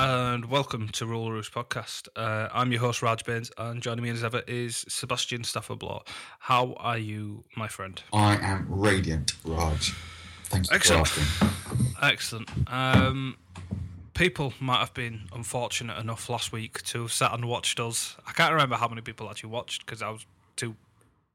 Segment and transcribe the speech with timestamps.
[0.00, 2.06] And welcome to Roller Roost podcast.
[2.14, 5.82] Uh, I'm your host Raj Bains, and joining me as ever is Sebastian Stafford
[6.38, 8.00] How are you, my friend?
[8.12, 9.92] I am radiant, Raj.
[10.44, 11.08] Thanks Excellent.
[11.08, 11.88] for asking.
[12.00, 12.48] Excellent.
[12.68, 13.38] Um,
[14.14, 18.16] people might have been unfortunate enough last week to have sat and watched us.
[18.24, 20.24] I can't remember how many people actually watched because I was
[20.54, 20.76] too,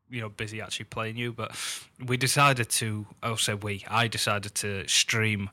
[0.09, 1.33] you know, busy actually playing you.
[1.33, 1.51] But
[2.05, 3.05] we decided to.
[3.21, 3.83] I'll say we.
[3.87, 5.49] I decided to stream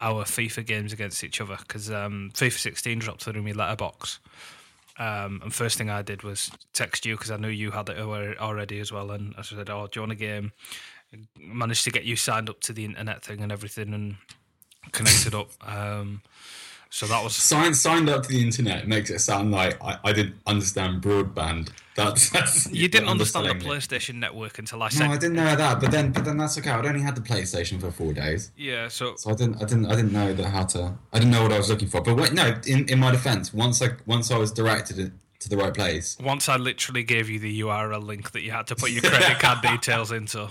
[0.00, 4.18] our FIFA games against each other because um, FIFA 16 dropped through my letterbox.
[4.98, 7.98] Um, and first thing I did was text you because I knew you had it
[7.98, 9.10] already as well.
[9.10, 10.52] And I said, "Oh, do you want a game?"
[11.38, 14.16] Managed to get you signed up to the internet thing and everything, and
[14.92, 15.50] connected up.
[15.66, 16.22] Um,
[16.90, 20.12] so that was Signed, signed up to the internet makes it sound like I, I
[20.12, 21.70] didn't understand broadband.
[21.94, 23.80] That's, that's you didn't understand the underselling it.
[23.80, 25.06] PlayStation Network until I said.
[25.06, 25.80] No, I didn't know that.
[25.80, 26.70] But then, but then that's okay.
[26.70, 29.86] I'd only had the PlayStation for four days, "Yeah." So so I didn't, I didn't,
[29.86, 30.94] I didn't know that how to.
[31.12, 32.00] I didn't know what I was looking for.
[32.00, 32.54] But wait, no.
[32.66, 36.48] In, in my defense, once I once I was directed to the right place, once
[36.48, 39.60] I literally gave you the URL link that you had to put your credit card
[39.62, 40.50] details into.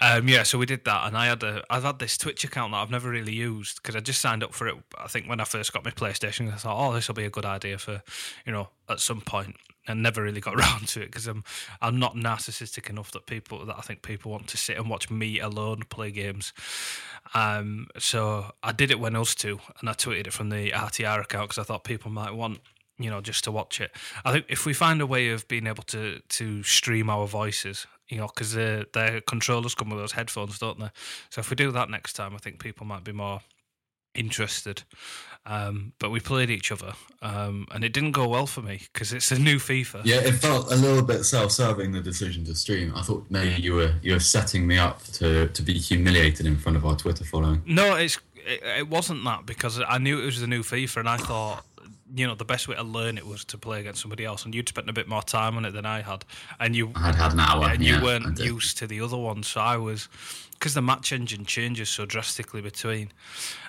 [0.00, 2.72] Um, yeah, so we did that, and I had a I've had this Twitch account
[2.72, 4.74] that I've never really used because I just signed up for it.
[4.98, 7.30] I think when I first got my PlayStation, I thought, oh, this will be a
[7.30, 8.02] good idea for
[8.46, 9.56] you know at some point,
[9.86, 11.44] and never really got around to it because I'm
[11.82, 15.10] I'm not narcissistic enough that people that I think people want to sit and watch
[15.10, 16.54] me alone play games.
[17.34, 21.22] Um, so I did it when us two, and I tweeted it from the RTR
[21.22, 22.60] account because I thought people might want
[23.00, 23.90] you know, just to watch it.
[24.26, 27.86] I think if we find a way of being able to to stream our voices,
[28.10, 30.90] you know, because their their controllers come with those headphones, don't they?
[31.30, 33.40] So if we do that next time, I think people might be more
[34.14, 34.82] interested.
[35.46, 39.14] Um, but we played each other, um, and it didn't go well for me because
[39.14, 40.02] it's a new FIFA.
[40.04, 42.92] yeah, it felt a little bit self-serving the decision to stream.
[42.94, 46.58] I thought maybe you were you were setting me up to to be humiliated in
[46.58, 47.62] front of our Twitter following.
[47.64, 51.08] No, it's it, it wasn't that because I knew it was the new FIFA, and
[51.08, 51.64] I thought.
[52.14, 54.54] You know, the best way to learn it was to play against somebody else, and
[54.54, 56.24] you'd spent a bit more time on it than I had,
[56.58, 59.16] and you I had had an hour, and you I weren't used to the other
[59.16, 59.42] one.
[59.42, 60.08] So I was,
[60.52, 63.12] because the match engine changes so drastically between.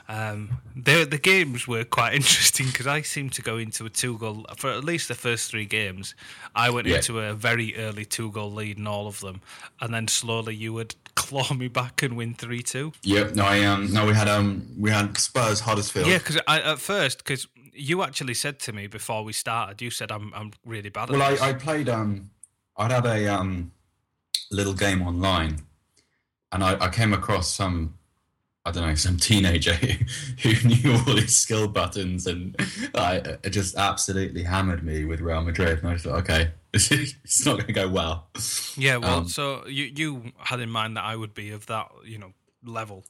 [0.07, 4.17] Um, the the games were quite interesting because I seemed to go into a two
[4.17, 6.15] goal for at least the first three games.
[6.55, 6.97] I went Yeah.
[6.97, 9.41] into a very early two goal lead in all of them,
[9.79, 12.91] and then slowly you would claw me back and win three two.
[13.03, 13.35] Yep.
[13.35, 13.93] No, I um.
[13.93, 14.65] No, we had um.
[14.77, 16.07] We had Spurs Huddersfield.
[16.07, 19.89] Yeah, because I at first, because you actually said to me before we started, you
[19.89, 21.21] said I'm I'm really bad at Well.
[21.21, 22.29] I, I played um.
[22.77, 23.71] I'd had a um,
[24.49, 25.59] little game online,
[26.51, 27.95] and I, I came across some.
[28.63, 30.05] I don't know some teenager who,
[30.49, 32.55] who knew all these skill buttons, and
[32.95, 35.79] I it just absolutely hammered me with Real Madrid.
[35.79, 38.27] And I thought, okay, it's not going to go well.
[38.77, 41.89] yeah, well, um, so you you had in mind that I would be of that
[42.05, 42.33] you know
[42.65, 43.03] level.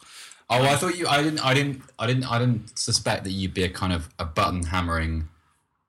[0.49, 1.07] Oh, I thought you.
[1.07, 1.39] I didn't.
[1.45, 1.81] I didn't.
[1.97, 2.25] I didn't.
[2.25, 5.27] I didn't suspect that you'd be a kind of a button hammering,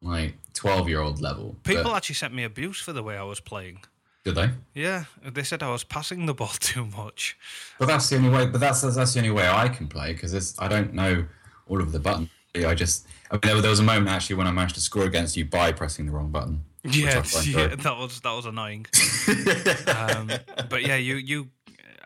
[0.01, 1.57] like twelve year old level.
[1.65, 3.79] People But actually sent me abuse for the way I was playing.
[4.25, 4.51] did they?
[4.75, 7.37] Yeah, they said I was passing the ball too much.
[7.79, 8.47] But that's the only way.
[8.47, 11.27] But that's that's the only way I can play because I don't know
[11.67, 12.29] all of the buttons.
[12.55, 13.07] I just.
[13.31, 15.45] I mean, there, there was a moment actually when I managed to score against you
[15.47, 16.65] by pressing the wrong button.
[16.85, 18.87] Yeah, yeah, that was that was annoying.
[19.87, 20.31] um,
[20.69, 21.49] but yeah, you you.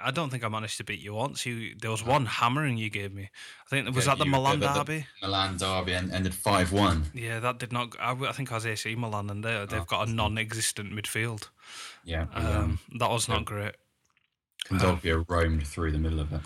[0.07, 1.45] I don't think I managed to beat you once.
[1.45, 3.25] You there was one hammering you gave me.
[3.67, 5.07] I think was Yeah, that the Milan the- the derby.
[5.23, 7.07] Milan derby en- ended five one.
[7.13, 7.95] Yeah, that did not.
[8.01, 11.49] I, I think I was AC Milan, and they they've got a non-existent midfield.
[12.05, 12.27] Yeah.
[12.35, 13.75] Um, that was not great.
[14.69, 16.41] Kondogbia roamed through the middle of it.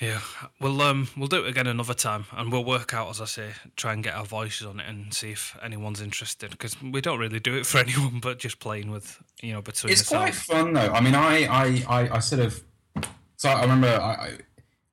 [0.00, 0.20] Yeah,
[0.60, 3.52] we'll um we'll do it again another time, and we'll work out as I say,
[3.76, 7.18] try and get our voices on it and see if anyone's interested because we don't
[7.18, 10.74] really do it for anyone, but just playing with you know between It's quite fun
[10.74, 10.92] though.
[10.92, 12.62] I mean, I, I, I, I sort of.
[13.46, 14.38] So I remember I, I,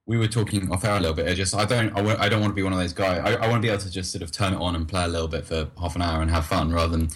[0.05, 1.27] we were talking off air a little bit.
[1.27, 3.19] I just I don't I w- I don't want to be one of those guys.
[3.25, 5.03] I, I want to be able to just sort of turn it on and play
[5.03, 7.09] a little bit for half an hour and have fun rather than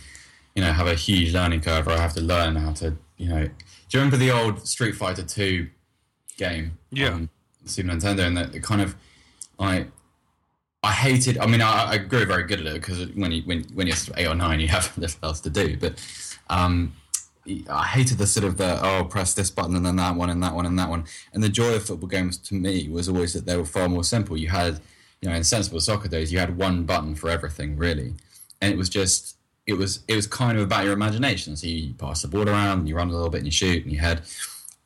[0.55, 3.29] you know have a huge learning curve where I have to learn how to you
[3.29, 3.43] know.
[3.45, 3.51] Do
[3.91, 5.67] you remember the old Street Fighter Two
[6.37, 6.79] game?
[6.89, 7.11] Yeah.
[7.11, 7.29] On
[7.65, 8.95] Super Nintendo, and that it kind of
[9.59, 9.85] I
[10.81, 11.37] I hated.
[11.37, 13.95] I mean, I, I grew very good at it because when you when when you're
[14.15, 15.77] eight or nine, you have little else to do.
[15.77, 16.03] But
[16.49, 16.93] um,
[17.69, 20.43] I hated the sort of the oh press this button and then that one and
[20.43, 21.05] that one and that one.
[21.33, 24.03] And the joy of football games to me was always that they were far more
[24.03, 24.37] simple.
[24.37, 24.79] You had
[25.21, 28.13] you know in sensible soccer days, you had one button for everything really,
[28.61, 31.55] and it was just it was it was kind of about your imagination.
[31.55, 33.83] So you pass the ball around, and you run a little bit, and you shoot,
[33.83, 34.21] and you head.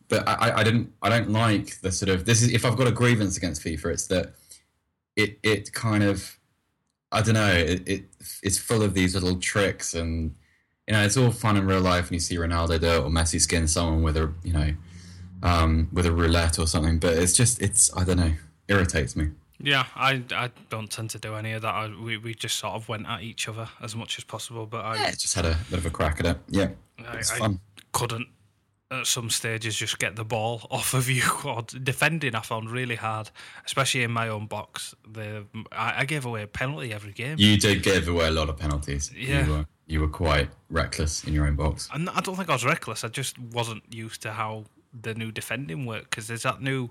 [0.07, 2.87] But I, I didn't I don't like the sort of this is if I've got
[2.87, 4.33] a grievance against FIFA, it's that
[5.15, 6.37] it it kind of
[7.11, 8.03] I don't know it, it
[8.43, 10.35] it's full of these little tricks and
[10.91, 13.09] you know it's all fun in real life and you see Ronaldo do it or
[13.09, 14.73] Messi skin someone with a you know
[15.41, 18.33] um, with a roulette or something but it's just it's I don't know
[18.67, 19.29] irritates me.
[19.63, 21.73] Yeah, I, I don't tend to do any of that.
[21.73, 24.83] I, we we just sort of went at each other as much as possible, but
[24.83, 26.37] I yeah, just had a bit of a crack at it.
[26.49, 26.69] Yeah
[27.07, 27.61] I, it's I fun.
[27.93, 28.27] couldn't
[28.91, 31.23] at some stages just get the ball off of you.
[31.45, 33.31] Or defending, I found really hard,
[33.65, 34.93] especially in my own box.
[35.11, 37.35] The I, I gave away a penalty every game.
[37.39, 39.45] you did give away a lot of penalties Yeah.
[39.45, 42.53] you were you were quite reckless in your own box And I don't think I
[42.53, 43.03] was reckless.
[43.03, 44.65] I just wasn't used to how
[45.01, 46.89] the new defending worked because there's that new.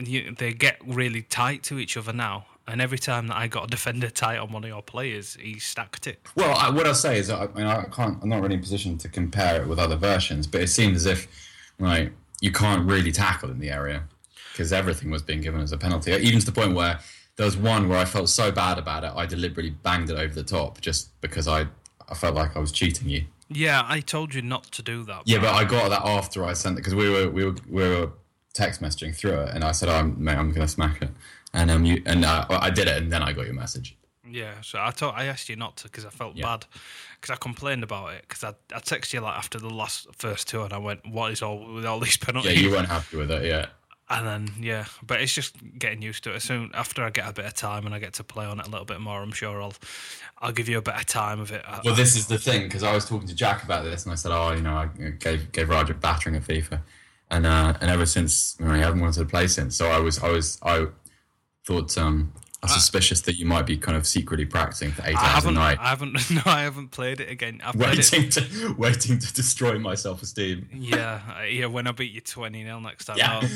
[0.00, 2.46] And you, they get really tight to each other now.
[2.66, 5.58] And every time that I got a defender tight on one of your players, he
[5.58, 6.26] stacked it.
[6.34, 8.16] Well, I, what I'll say is, I, I mean, I can't.
[8.22, 10.96] I'm not really in a position to compare it with other versions, but it seems
[10.96, 11.28] as if,
[11.78, 14.04] like, you can't really tackle in the area
[14.52, 16.12] because everything was being given as a penalty.
[16.12, 16.98] Even to the point where
[17.36, 20.32] there was one where I felt so bad about it, I deliberately banged it over
[20.32, 21.66] the top just because I,
[22.08, 23.24] I felt like I was cheating you.
[23.50, 25.24] Yeah, I told you not to do that.
[25.26, 27.82] Yeah, but I got that after I sent it because we were we were we
[27.82, 28.10] were
[28.54, 31.10] text messaging through it, and I said, "I'm mate, I'm gonna smack it,"
[31.52, 33.96] and um, you and uh, I did it, and then I got your message.
[34.28, 36.44] Yeah, so I told I asked you not to because I felt Yeah.
[36.46, 36.66] bad
[37.20, 40.46] because I complained about it because I I texted you like after the last first
[40.48, 43.16] two and I went, "What is all with all these penalties?" Yeah, you weren't happy
[43.16, 43.66] with it, yeah.
[44.08, 46.42] and then yeah, but it's just getting used to it.
[46.42, 48.66] Soon after I get a bit of time and I get to play on it
[48.66, 49.74] a little bit more, I'm sure I'll
[50.38, 51.64] I'll give you a better time of it.
[51.84, 54.16] Well, this is the thing because I was talking to Jack about this, and I
[54.16, 54.86] said, "Oh, you know, I
[55.18, 56.80] gave gave Raj a battering at FIFA,"
[57.30, 59.76] and uh, and ever since, you know, he hasn't wanted to play since.
[59.76, 60.86] So I was, I was, I
[61.66, 62.32] thought, um,
[62.62, 65.28] I was suspicious that you might be kind of secretly practicing for eight I hours
[65.28, 67.60] a haven't, night, I haven't, no, I haven't played it again.
[67.64, 70.68] I've played it, waiting to waiting to destroy my self esteem.
[70.74, 71.66] yeah, uh, yeah.
[71.66, 73.46] When I beat you twenty 0 next time, Yeah.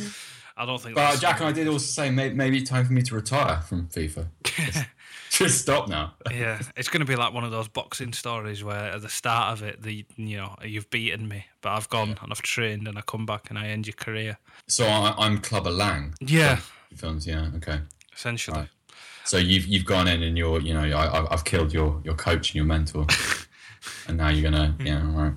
[0.56, 0.94] I don't think.
[0.94, 3.60] But that's- Jack and I did also say maybe, maybe time for me to retire
[3.62, 4.28] from FIFA.
[5.38, 6.14] Just, stop now.
[6.30, 9.52] yeah, it's going to be like one of those boxing stories where at the start
[9.52, 12.96] of it, the you know you've beaten me, but I've gone and I've trained and
[12.96, 14.38] I come back and I end your career.
[14.68, 16.14] So I, I'm Clubber Lang.
[16.20, 16.60] Yeah,
[16.94, 17.80] Films, yeah, okay.
[18.14, 18.58] essentially.
[18.60, 18.68] Right.
[19.24, 22.50] So you've you've gone in and you're you know I, I've killed your your coach
[22.50, 23.06] and your mentor,
[24.08, 24.86] and now you're gonna hmm.
[24.86, 25.32] yeah all right.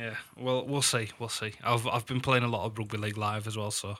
[0.00, 1.52] Yeah, well, we'll see, we'll see.
[1.62, 3.96] I've I've been playing a lot of rugby league live as well, so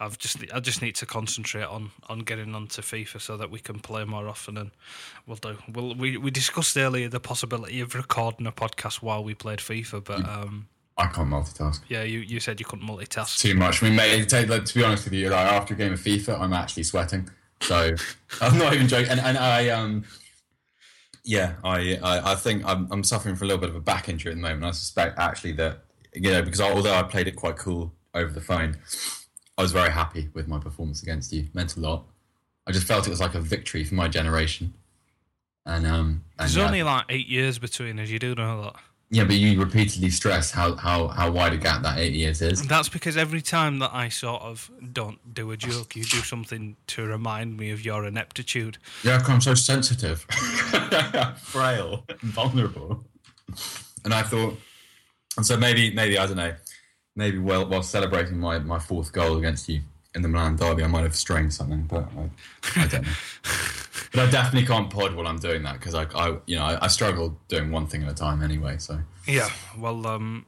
[0.00, 3.60] I've just I just need to concentrate on on getting onto FIFA so that we
[3.60, 4.70] can play more often, and
[5.26, 5.58] we'll do.
[5.70, 10.02] We'll, we we discussed earlier the possibility of recording a podcast while we played FIFA,
[10.04, 13.38] but um, I can't multitask yeah, you, you said you couldn't multitask.
[13.38, 13.82] too much.
[13.82, 16.40] I mean, take, like, to be honest with you, like after a game of FIFA,
[16.40, 17.28] I'm actually sweating.
[17.60, 17.94] So
[18.40, 19.10] I'm not even joking.
[19.10, 20.04] And, and I um
[21.24, 24.08] yeah, I, I I think I'm I'm suffering from a little bit of a back
[24.08, 24.64] injury at the moment.
[24.64, 28.40] I suspect actually that you know because although I played it quite cool over the
[28.40, 28.76] phone,
[29.56, 31.48] I was very happy with my performance against you.
[31.54, 32.04] Meant a lot.
[32.66, 34.74] I just felt it was like a victory for my generation.
[35.66, 38.10] And um, and There's yeah, only like eight years between us.
[38.10, 38.74] You do know that.
[39.10, 42.66] Yeah, but you repeatedly stress how, how, how wide a gap that eight years is.
[42.66, 46.76] That's because every time that I sort of don't do a joke, you do something
[46.88, 48.78] to remind me of your ineptitude.
[49.04, 50.20] Yeah, 'cause I'm so sensitive,
[51.42, 53.04] frail, vulnerable.
[54.04, 54.58] And I thought,
[55.36, 56.54] and so maybe, maybe I don't know,
[57.16, 59.82] maybe while while celebrating my, my fourth goal against you
[60.14, 63.12] in the Milan derby, I might have strained something, but I, I don't know.
[64.12, 66.84] but I definitely can't pod while I'm doing that because I, I, you know, I,
[66.84, 68.76] I struggle doing one thing at a time anyway.
[68.78, 70.46] So Yeah, well, um,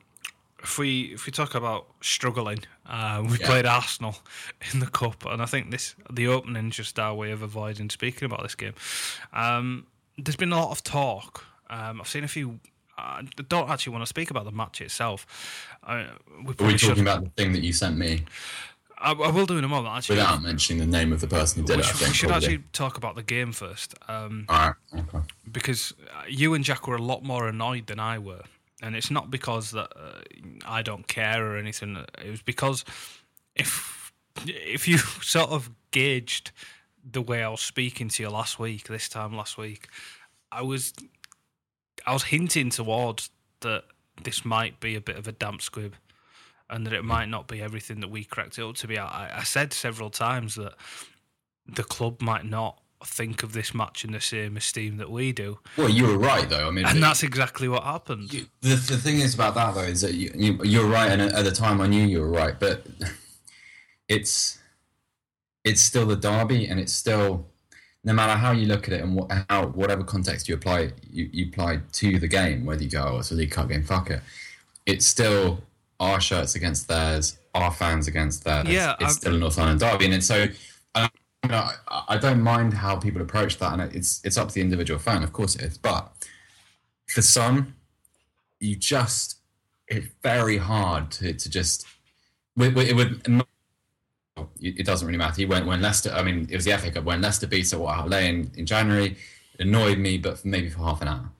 [0.62, 3.46] if we if we talk about struggling, uh, we Yeah.
[3.46, 4.16] played Arsenal
[4.72, 8.26] in the cup, and I think this the opening just our way of avoiding speaking
[8.26, 8.74] about this game.
[9.32, 9.86] Um,
[10.18, 11.44] there's been a lot of talk.
[11.68, 12.60] Um, I've seen a few.
[12.98, 15.26] I don't actually want to speak about the match itself.
[15.84, 16.06] I,
[16.42, 18.24] we are we talking about the thing that you sent me
[18.98, 19.94] I, I will do in a moment.
[19.94, 21.86] Actually, without mentioning the name of the person who did it?
[21.86, 22.46] I think we should probably.
[22.46, 23.94] actually talk about the game first.
[24.08, 24.74] Um, All right.
[24.94, 25.18] Okay.
[25.50, 28.42] because uh, you and Jack were a lot more annoyed than I were,
[28.82, 30.22] and it's not because that uh,
[30.66, 31.96] I don't care or anything.
[32.24, 32.84] It was because
[33.54, 34.12] if
[34.46, 36.52] if you sort of gauged
[37.08, 39.88] the way I was speaking to you last week, this time last week,
[40.50, 40.94] I was
[42.06, 43.84] I was hinting towards that
[44.22, 45.94] this might be a bit of a damp squib
[46.70, 47.08] and that it hmm.
[47.08, 48.98] might not be everything that we cracked it up to be.
[48.98, 50.74] I, I said several times that
[51.66, 55.58] the club might not think of this match in the same esteem that we do.
[55.76, 56.68] Well, you were right though.
[56.68, 58.32] I mean, and that's exactly what happened.
[58.32, 61.20] You, the, the thing is about that though is that you, you you're right, and
[61.20, 62.86] at the time I knew you were right, but
[64.08, 64.58] it's
[65.64, 67.46] it's still the derby, and it's still
[68.04, 71.28] no matter how you look at it and what, how whatever context you apply you,
[71.32, 74.10] you apply to the game, whether you go oh it's a League Cup game, fuck
[74.10, 74.22] it,
[74.86, 75.60] it's still
[76.00, 78.68] our shirts against theirs, our fans against theirs.
[78.68, 80.46] Yeah, it's I'm, still a North London derby, and so.
[80.94, 81.08] Um,
[81.44, 81.68] you know,
[82.08, 85.22] I, don't mind how people approach that, and it's it's up to the individual fan,
[85.22, 85.78] of course it is.
[85.78, 86.10] But
[87.06, 87.76] for some,
[88.58, 89.36] you just
[89.86, 91.86] it's very hard to, to just
[92.58, 93.32] it would
[94.60, 95.36] it doesn't really matter.
[95.36, 96.10] He went when Leicester.
[96.12, 98.66] I mean, it was the FA Cup when Leicester beat at White Hart Lane in
[98.66, 99.16] January.
[99.58, 101.30] It annoyed me, but for maybe for half an hour.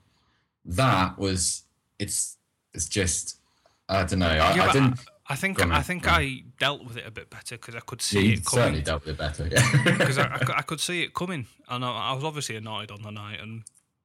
[0.65, 1.63] That was
[1.99, 2.37] it's
[2.73, 3.39] it's just
[3.89, 4.29] I don't know.
[4.29, 5.01] I, yeah, I didn't.
[5.29, 8.21] I think I think I dealt with it a bit better because I could see
[8.21, 8.63] yeah, it coming.
[8.63, 9.49] certainly dealt with it better.
[9.51, 12.93] Yeah, because I, I, I, could see it coming, and I, I, was obviously annoyed
[12.93, 13.41] on the night.
[13.41, 13.65] And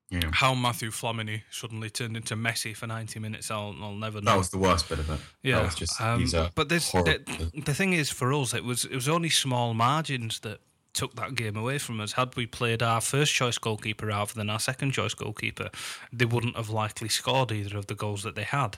[0.09, 0.31] yeah.
[0.31, 4.31] how Mathieu Flamini suddenly turned into Messi for ninety minutes, I'll, I'll never know.
[4.31, 5.19] That was the worst bit of it.
[5.43, 6.01] Yeah, that was just.
[6.01, 9.75] Um, but this, the, the thing is, for us, it was it was only small
[9.75, 10.59] margins that
[10.93, 12.13] took that game away from us.
[12.13, 15.69] Had we played our first choice goalkeeper rather than our second choice goalkeeper,
[16.11, 18.77] they wouldn't have likely scored either of the goals that they had.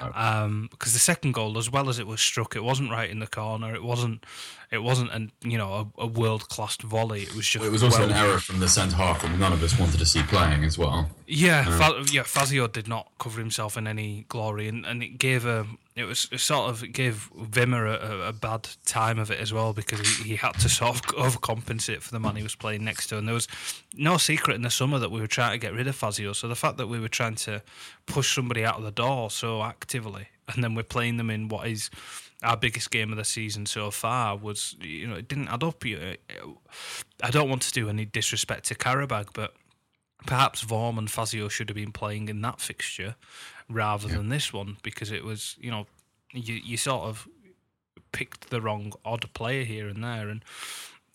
[0.00, 0.18] Okay.
[0.18, 3.18] Um, because the second goal, as well as it was struck, it wasn't right in
[3.20, 3.74] the corner.
[3.74, 4.24] It wasn't.
[4.72, 7.22] It wasn't an you know a, a world class volley.
[7.22, 7.60] It was just.
[7.60, 9.78] Well, it was also well- an error from the centre half that none of us
[9.78, 11.10] wanted to see playing as well.
[11.26, 12.22] Yeah, um, Fa- yeah.
[12.22, 15.66] Fazio did not cover himself in any glory, and, and it gave a.
[15.94, 19.38] It was it sort of it gave Wimmer a, a, a bad time of it
[19.38, 22.54] as well because he, he had to sort of overcompensate for the man he was
[22.54, 23.48] playing next to, and there was
[23.94, 26.32] no secret in the summer that we were trying to get rid of Fazio.
[26.32, 27.62] So the fact that we were trying to
[28.06, 31.66] push somebody out of the door so actively, and then we're playing them in what
[31.66, 31.90] is
[32.42, 35.84] our biggest game of the season so far was you know it didn't add up.
[35.84, 39.54] I don't want to do any disrespect to Qarabag, but
[40.26, 43.16] perhaps Vorm and Fazio should have been playing in that fixture
[43.68, 45.86] rather than this one because it was, you know,
[46.32, 47.28] you, you sort of
[48.12, 50.28] picked the wrong odd player here and there.
[50.28, 50.44] And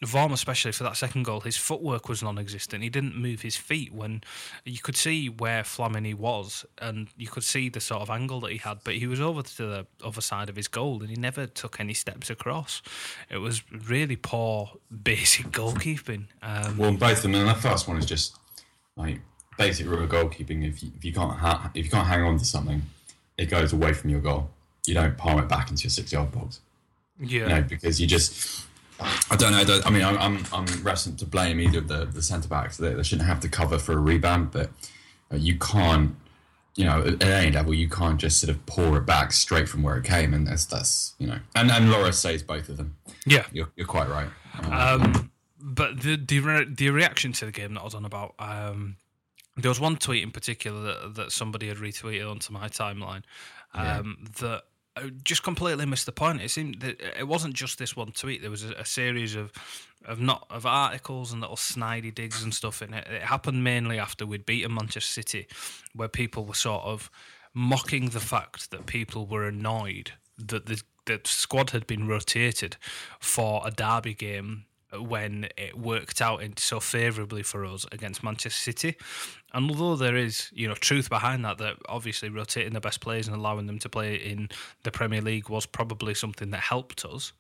[0.06, 2.84] Vorm, especially for that second goal, his footwork was non existent.
[2.84, 4.22] He didn't move his feet when
[4.64, 8.52] you could see where Flamini was and you could see the sort of angle that
[8.52, 11.16] he had, but he was over to the other side of his goal and he
[11.16, 12.84] never took any steps across.
[13.28, 14.74] It was really poor
[15.04, 16.26] basic goalkeeping.
[16.44, 17.34] Um, Well, both of them.
[17.34, 18.36] And the first one is just
[18.96, 19.20] like
[19.58, 20.64] basic rule of goalkeeping.
[20.68, 22.84] If you, if you can't ha- if you can't hang on to something,
[23.36, 24.52] it goes away from your goal.
[24.86, 26.60] You don't palm it back into your six yard box.
[27.20, 27.42] yeah.
[27.42, 28.67] You know, because you just.
[29.00, 29.60] I don't know.
[29.60, 32.48] I, don't, I mean, I'm I'm, I'm reticent to blame either of the, the centre
[32.48, 32.78] backs.
[32.78, 34.70] They, they shouldn't have to cover for a rebound, but
[35.32, 36.16] uh, you can't.
[36.76, 39.82] You know, at any level, you can't just sort of pour it back straight from
[39.82, 41.40] where it came, and that's that's you know.
[41.56, 42.96] And and Laura says both of them.
[43.26, 43.46] Yeah.
[43.52, 44.28] You're, you're quite right.
[44.62, 48.06] Um, Um, but the the re- the reaction to the game that I was on
[48.06, 48.98] about, um,
[49.56, 53.24] there was one tweet in particular that, that somebody had retweeted onto my timeline
[53.74, 54.64] um, that
[54.98, 56.42] uh, just completely missed the point.
[56.42, 58.42] It seemed that it wasn't just this one tweet.
[58.42, 59.52] There was a, a series of
[60.06, 63.08] of not of articles and little snidey digs and stuff in it.
[63.08, 65.48] It happened mainly after we'd beaten Manchester City,
[65.94, 67.10] where people were sort of
[67.54, 72.78] mocking the fact that people were annoyed that the the squad had been rotated
[73.20, 78.72] for a derby game when it worked out in so favourably for us against Manchester
[78.72, 78.96] City.
[79.54, 83.28] And although there is, you know, truth behind that, that obviously rotating the best players
[83.28, 84.50] and allowing them to play in
[84.84, 87.34] the Premier League was probably something that helped us.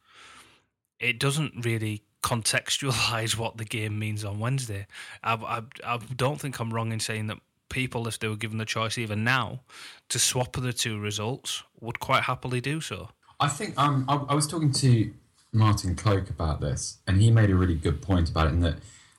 [0.99, 4.87] It doesn't really contextualise what the game means on Wednesday.
[5.23, 7.37] I, I, I don't think I'm wrong in saying that
[7.69, 9.61] people, if they were given the choice even now
[10.09, 13.09] to swap the two results, would quite happily do so.
[13.39, 15.11] I think um, I, I was talking to
[15.53, 18.51] Martin Cloake about this, and he made a really good point about it.
[18.51, 18.75] In that,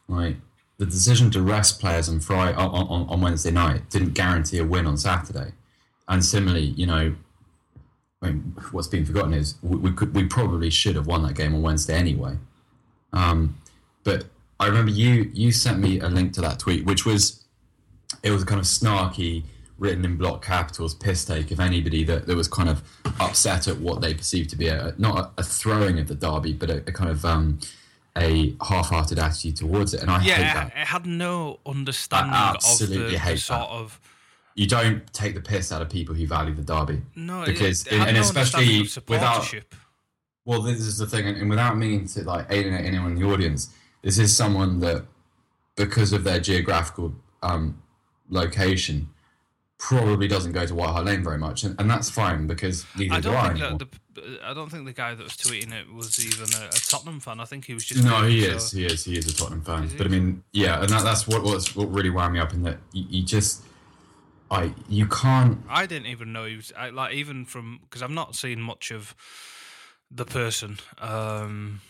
[0.08, 0.36] like,
[0.78, 4.64] the decision to rest players on Friday on, on, on Wednesday night didn't guarantee a
[4.64, 5.52] win on Saturday,
[6.08, 7.14] and similarly, you know,
[8.22, 11.34] I mean, what's been forgotten is we, we could we probably should have won that
[11.34, 12.36] game on Wednesday anyway.
[13.12, 13.56] Um,
[14.04, 14.24] but
[14.60, 17.44] I remember you you sent me a link to that tweet, which was
[18.22, 19.44] it was a kind of snarky,
[19.78, 22.82] written in block capitals, piss take of anybody that, that was kind of
[23.20, 26.52] upset at what they perceived to be a not a, a throwing of the derby,
[26.52, 27.58] but a, a kind of um,
[28.16, 30.66] a half-hearted attitude towards it, and I hate Yeah, that.
[30.68, 33.68] it had no understanding I of absolutely the, the hate sort that.
[33.68, 34.00] of
[34.56, 37.92] You don't take the piss out of people who value the derby no, because it,
[37.92, 39.54] it and no especially of without.
[40.44, 43.26] Well, this is the thing, and and without meaning to like alienate anyone in the
[43.26, 43.68] audience,
[44.02, 45.04] this is someone that,
[45.76, 47.80] because of their geographical um,
[48.30, 49.10] location,
[49.78, 53.14] probably doesn't go to White Hart Lane very much, and, and that's fine because neither
[53.14, 53.78] I do I think
[54.14, 57.20] the, I don't think the guy that was tweeting it was even a, a Tottenham
[57.20, 57.38] fan.
[57.38, 58.70] I think he was just No, he it, is.
[58.70, 59.04] so- He is.
[59.04, 59.84] He is a Tottenham fan.
[59.84, 59.98] Is he?
[59.98, 62.62] But I mean, yeah, and that, that's what was what really wound me up in
[62.64, 63.62] that you, you just,
[64.50, 65.60] I you can't.
[65.68, 68.90] I didn't even know he was I, like even from because I've not seen much
[68.90, 69.14] of
[70.10, 71.80] the person um,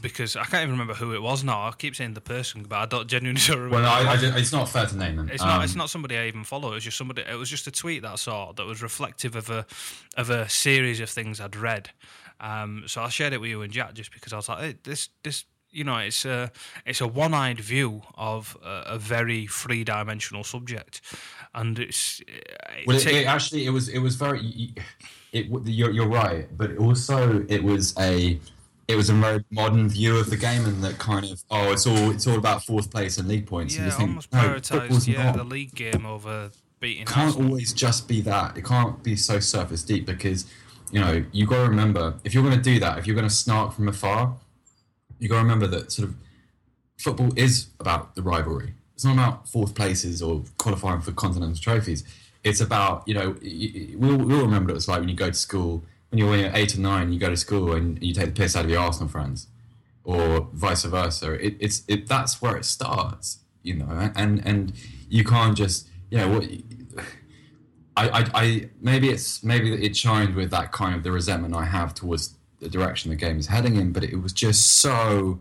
[0.00, 1.66] because I can't even remember who it was now.
[1.66, 3.76] I keep saying the person, but I don't genuinely don't remember.
[3.82, 5.28] Well, I, I, it's not fair to name them.
[5.32, 5.64] It's not.
[5.64, 6.72] It's Um, not somebody I even follow.
[6.72, 7.22] It was just somebody.
[7.22, 9.66] It was just a tweet that I saw that was reflective of a
[10.16, 11.90] of a series of things I'd read.
[12.40, 14.74] Um, so I shared it with you and Jack just because I was like, hey,
[14.84, 16.50] this this you know, it's a
[16.86, 21.00] it's a one eyed view of a, a very three dimensional subject,
[21.54, 24.74] and it's it Well, it, it actually, it was it was very.
[25.30, 28.38] It, you're, you're right, but also it was a
[28.88, 31.86] it was a very modern view of the game, and that kind of oh, it's
[31.86, 33.76] all it's all about fourth place and league points.
[33.76, 35.36] and yeah, you think, almost no, prioritised yeah not.
[35.36, 37.02] the league game over beating.
[37.02, 37.48] It can't Arsenal.
[37.50, 38.56] always just be that.
[38.56, 40.46] It can't be so surface deep because
[40.90, 43.28] you know you got to remember if you're going to do that, if you're going
[43.28, 44.34] to snark from afar,
[45.18, 46.14] you got to remember that sort of
[46.96, 48.72] football is about the rivalry.
[48.94, 52.04] It's not about fourth places or qualifying for continental trophies.
[52.42, 53.36] It's about you know
[53.98, 56.50] we'll, we'll remember what it's like when you go to school when you're, when you're
[56.54, 58.80] eight or nine, you go to school and you take the piss out of your
[58.80, 59.48] Arsenal friends,
[60.04, 61.32] or vice versa.
[61.34, 64.72] It, it's it that's where it starts, you know, and and
[65.08, 66.44] you can't just you know what.
[67.96, 71.64] I, I, I maybe it's maybe it shined with that kind of the resentment I
[71.64, 75.40] have towards the direction the game is heading in, but it was just so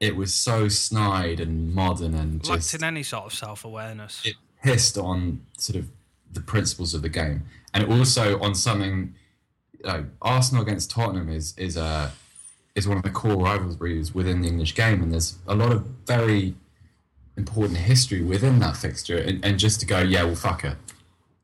[0.00, 4.22] it was so snide and modern and lacked just in any sort of self awareness.
[4.24, 5.88] it pissed on sort of
[6.32, 9.14] the principles of the game, and also on something.
[10.22, 12.12] Arsenal against Tottenham is is a
[12.74, 15.84] is one of the core rivalries within the English game, and there's a lot of
[16.06, 16.54] very
[17.36, 19.18] important history within that fixture.
[19.18, 20.76] And, and just to go, yeah, well, fuck it.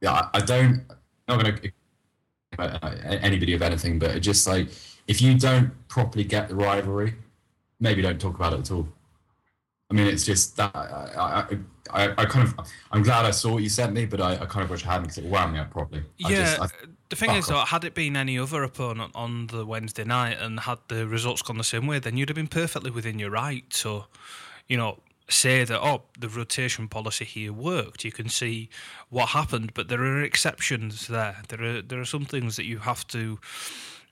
[0.01, 0.85] Yeah, I, I don't.
[1.29, 1.73] I'm not going to
[2.59, 4.69] uh, anybody of anything, but just like
[5.07, 7.15] if you don't properly get the rivalry,
[7.79, 8.89] maybe don't talk about it at all.
[9.91, 11.59] I mean, it's just that I, I,
[11.93, 14.47] I, I kind of I'm glad I saw what you sent me, but I, I
[14.47, 16.03] kind of wish I hadn't because it wound me up properly.
[16.25, 19.49] I Yeah, just, I, the thing is, though, had it been any other opponent on
[19.49, 22.47] the Wednesday night and had the results gone the same way, then you'd have been
[22.47, 24.05] perfectly within your right to,
[24.69, 28.05] you know, say that oh, the rotation policy here worked.
[28.05, 28.69] You can see
[29.09, 31.37] what happened, but there are exceptions there.
[31.49, 33.39] There are there are some things that you have to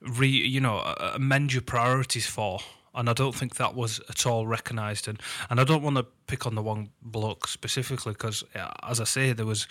[0.01, 0.79] re, you know,
[1.15, 2.61] amend your priorities for.
[2.99, 6.07] And I don't think that was at all recognised, and and I don't want to
[6.27, 8.45] pick on the one bloke specifically because,
[8.83, 9.67] as I say, there was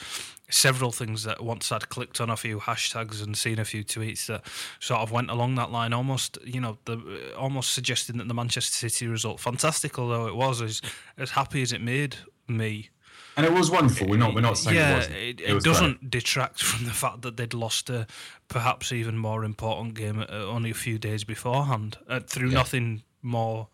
[0.49, 4.27] several things that once I'd clicked on a few hashtags and seen a few tweets
[4.27, 4.45] that
[4.79, 8.71] sort of went along that line, almost you know, the almost suggesting that the Manchester
[8.89, 10.81] City result, fantastic although it was, as
[11.17, 12.15] as happy as it made
[12.47, 12.89] me,
[13.35, 14.07] and it was wonderful.
[14.07, 15.15] We're not we're not saying yeah, it wasn't.
[15.17, 18.07] it, It it was doesn't detract from the fact that they'd lost a
[18.47, 22.59] perhaps even more important game uh, only a few days beforehand uh, through Yeah.
[22.59, 23.67] nothing more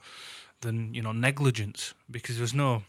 [0.62, 2.84] than you know negligence because there's no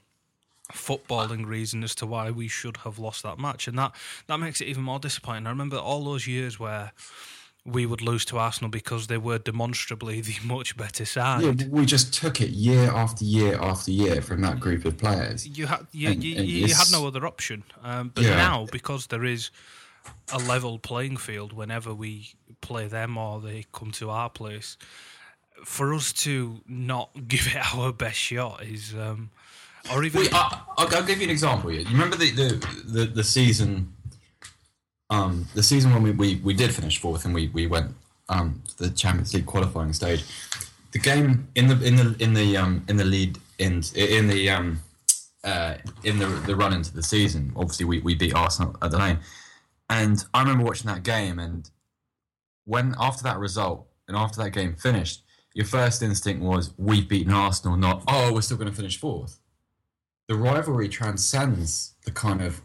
[0.73, 3.93] footballing reason as to why we should have lost that match and that
[4.29, 5.47] that makes it even more disappointing.
[5.47, 6.93] I remember all those years where
[7.67, 11.43] we would lose to Arsenal because they were demonstrably the much better side.
[11.61, 15.47] Yeah, we just took it year after year after year from that group of players.
[15.47, 17.65] you had you, And- you, and you had no other option.
[17.83, 18.37] Um, but Yeah.
[18.37, 19.51] now, because there is
[20.33, 24.77] a level playing field whenever we play them or they come to our place,
[25.65, 29.31] for us to not give it our best shot is, um,
[29.93, 31.71] or even Wait, I, I'll, I'll give you an example.
[31.71, 33.93] You remember the the, the, the season,
[35.11, 37.95] um, the season when we, we, we did finish fourth and we, we went
[38.29, 40.25] um, to the Champions League qualifying stage.
[40.93, 44.49] The game in the in the in the um, in the lead in in the
[44.49, 44.81] um,
[45.43, 47.53] uh, in the the run into the season.
[47.57, 49.19] Obviously, we, we beat Arsenal at the lane,
[49.91, 51.39] and I remember watching that game.
[51.39, 51.69] And
[52.65, 55.24] when after that result and after that game finished,
[55.55, 59.39] your first instinct was we've beaten Arsenal, not oh we're still going to finish fourth
[60.29, 62.63] the rivalry transcends the kind of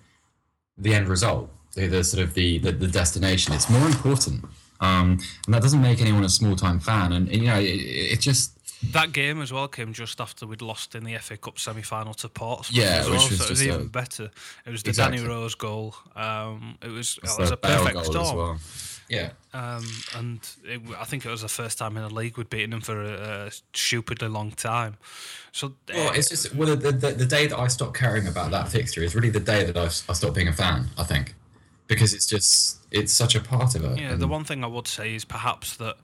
[0.77, 3.53] the end result, the, the sort of the, the the destination.
[3.53, 4.45] It's more important,
[4.79, 7.11] um, and that doesn't make anyone a small time fan.
[7.11, 8.57] And, you know, it, it just
[8.93, 12.13] that game as well came just after we'd lost in the FA Cup semi final
[12.13, 12.77] to Portsmouth.
[12.77, 14.31] Yeah, as which well, was so it was even a- better.
[14.65, 15.17] It was the Exactly.
[15.17, 15.95] Danny Rose goal.
[16.15, 18.25] Um, it was it was a perfect goal storm.
[18.25, 18.59] as well.
[19.09, 22.49] Yeah, Um, and it, I think it was the first time in the league we'd
[22.49, 24.97] beaten them for a, a stupidly long time.
[25.51, 28.51] So well, uh, it's just well, the, the the day that I stopped caring about
[28.51, 30.89] that fixture is really the day that I, I stopped being a fan.
[30.97, 31.33] I think
[31.87, 33.97] because it's just it's such a part of it.
[33.99, 35.97] yeah, and- the one thing I would say is perhaps that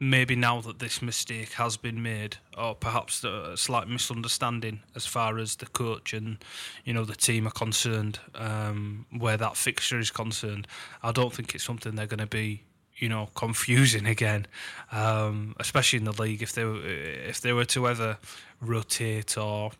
[0.00, 5.38] maybe now that this mistake has been made, or perhaps a slight misunderstanding as far
[5.38, 6.38] as the coach and
[6.84, 10.66] you know the team are concerned, um, where that fixture is concerned,
[11.02, 12.62] I don't think it's something they're going to be
[12.96, 14.46] you know confusing again,
[14.90, 18.18] um, especially in the league if they if they were to ever
[18.60, 19.72] rotate or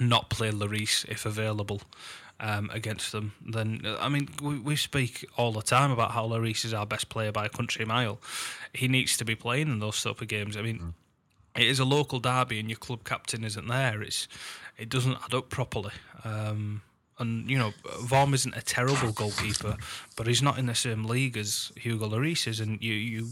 [0.00, 1.82] not play Lloris if available
[2.42, 6.64] um, against them, then I mean we, we speak all the time about how Lloris
[6.64, 8.18] is our best player by a country mile.
[8.74, 10.56] He needs to be playing in those type of games.
[10.56, 10.92] I mean, mm.
[11.60, 14.02] it is a local derby, and your club captain isn't there.
[14.02, 14.26] It's
[14.76, 15.92] it doesn't add up properly.
[16.24, 16.82] Um,
[17.18, 19.76] and you know, Vorm isn't a terrible goalkeeper,
[20.16, 23.28] but he's not in the same league as Hugo Lloris is, and you you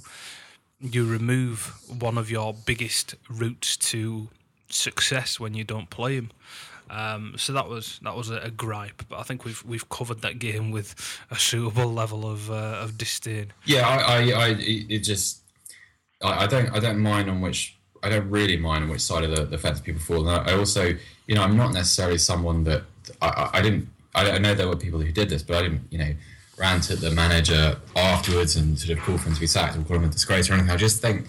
[0.80, 4.28] you remove one of your biggest routes to
[4.68, 6.30] success when you don't play him.
[6.90, 10.22] Um, so that was that was a, a, gripe, but I think we've we've covered
[10.22, 10.96] that game with
[11.30, 13.52] a suitable level of uh, of disdain.
[13.64, 15.42] Yeah, I, I, I it just
[16.20, 19.22] I, I, don't I don't mind on which I don't really mind on which side
[19.22, 20.28] of the, the fence people fall.
[20.28, 20.92] And I, also,
[21.28, 22.82] you know, I'm not necessarily someone that
[23.22, 23.88] I, I didn't.
[24.12, 26.12] I, know there were people who did this, but I didn't, you know,
[26.58, 29.82] rant at the manager afterwards and sort of call for him to be sacked or
[29.82, 30.72] call him a disgrace or anything.
[30.72, 31.28] I just think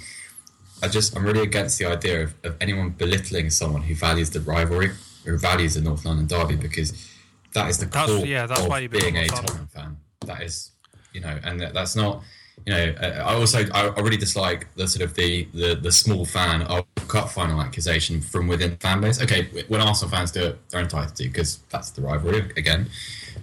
[0.82, 4.40] I just I'm really against the idea of, of anyone belittling someone who values the
[4.40, 4.90] rivalry
[5.26, 7.10] or values the North London derby because
[7.54, 9.98] that is the that's, core yeah, that's of why being a Tottenham fan.
[10.26, 10.72] That is,
[11.14, 12.24] you know, and that's not,
[12.66, 12.94] you know.
[13.02, 16.62] Uh, I also I, I really dislike the sort of the, the the small fan
[16.64, 19.22] of cup final accusation from within the fan base.
[19.22, 22.90] Okay, when Arsenal fans do it, they're entitled to because that's the rivalry again,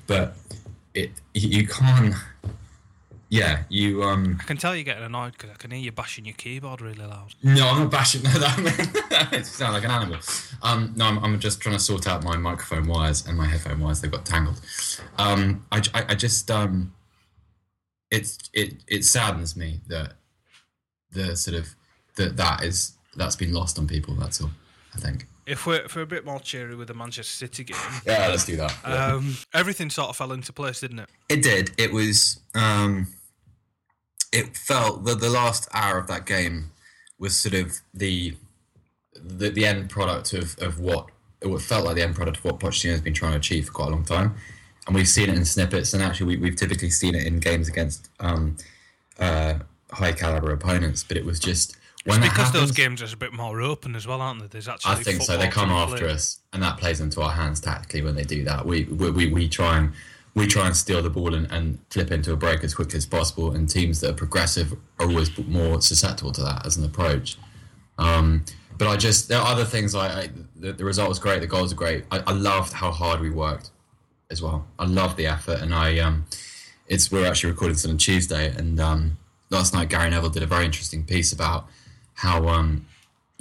[0.07, 0.35] but
[0.95, 2.15] it you can't
[3.31, 4.03] yeah, you.
[4.03, 6.81] um I can tell you're getting annoyed because I can hear you bashing your keyboard
[6.81, 7.35] really loud.
[7.43, 8.23] No, I'm not bashing.
[8.39, 10.19] That it sounds like an animal.
[10.63, 13.81] Um, no, I'm, I'm, just trying to sort out my microphone wires and my headphone
[13.81, 14.01] wires.
[14.01, 14.61] They've got tangled.
[15.19, 16.95] Um, I, I, I just um,
[18.11, 20.15] it's it it saddens me that
[21.11, 21.75] the sort of
[22.17, 24.15] that that is that's been lost on people.
[24.15, 24.51] That's all.
[24.95, 25.27] I think.
[25.47, 28.57] If we're, we're a bit more cheery with the Manchester City game, yeah, let's do
[28.57, 28.75] that.
[28.85, 31.09] Um, everything sort of fell into place, didn't it?
[31.29, 31.71] It did.
[31.79, 32.41] It was.
[32.55, 33.07] Um,
[34.33, 36.71] it felt that the last hour of that game
[37.19, 38.37] was sort of the
[39.21, 41.09] the, the end product of, of what
[41.41, 43.73] it felt like the end product of what Pochettino has been trying to achieve for
[43.73, 44.35] quite a long time,
[44.87, 47.69] and we've seen it in snippets, and actually we, we've typically seen it in games
[47.69, 48.57] against um,
[49.19, 49.55] uh,
[49.91, 51.05] high caliber opponents.
[51.05, 53.95] But it was just when it's because happens, those games are a bit more open
[53.95, 54.47] as well, aren't they?
[54.47, 55.37] There's actually I think so.
[55.37, 56.11] They come after play.
[56.11, 58.65] us, and that plays into our hands tactically when they do that.
[58.65, 59.93] We we, we, we try and
[60.39, 63.05] we try and steal the ball and, and flip into a break as quickly as
[63.05, 63.51] possible.
[63.51, 67.37] And teams that are progressive are always more susceptible to that as an approach.
[67.99, 68.45] Um,
[68.79, 69.97] but I just there are other things.
[69.97, 71.41] I, I the, the, result was great.
[71.41, 72.05] The goals are great.
[72.13, 73.71] I, I, loved how hard we worked
[74.31, 74.69] as well.
[74.79, 76.27] I loved the effort, and I um,
[76.87, 79.19] it's we're actually recording this on Tuesday, and um,
[79.51, 81.67] last night Gary Neville did a very interesting piece about
[82.15, 82.87] how um,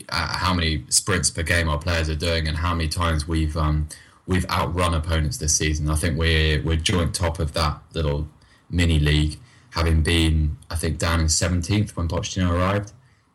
[0.10, 3.55] uh, how many sprints per game our players are doing, and how many times we've
[3.55, 3.88] um,
[4.27, 5.89] we've outrun opponents this season.
[5.89, 8.27] I think we're we're joint top of that little
[8.69, 9.39] mini league,
[9.71, 12.91] having been I think down in seventeenth when Pochettino arrived.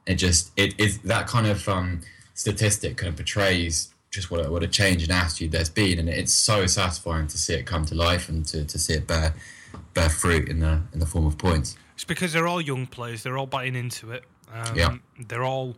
[0.07, 2.01] It just it is that kind of um,
[2.35, 6.09] statistic kind of portrays just what a, what a change in attitude there's been, and
[6.09, 9.35] it's so satisfying to see it come to life and to, to see it bear
[9.95, 11.77] bear fruit in the in the form of points.
[11.95, 14.25] It's because they're all young players; they're all buying into it.
[14.53, 14.97] Um, yeah.
[15.29, 15.77] they're all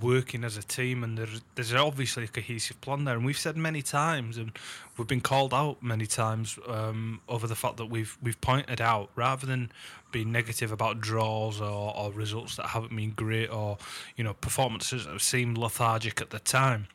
[0.00, 3.16] working as a team, and there's, there's obviously a cohesive plan there.
[3.16, 4.52] And we've said many times, and
[4.96, 9.10] we've been called out many times um, over the fact that we've we've pointed out
[9.14, 9.70] rather than
[10.10, 13.76] being negative about draws or, or results that haven't been great or
[14.16, 16.86] you know performances that have seemed lethargic at the time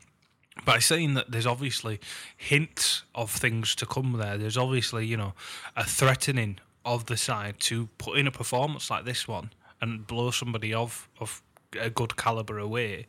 [0.65, 1.99] by saying that there's obviously
[2.35, 4.37] hints of things to come there.
[4.37, 5.33] There's obviously, you know,
[5.75, 10.31] a threatening of the side to put in a performance like this one and blow
[10.31, 11.41] somebody off of
[11.79, 13.07] a good caliber away,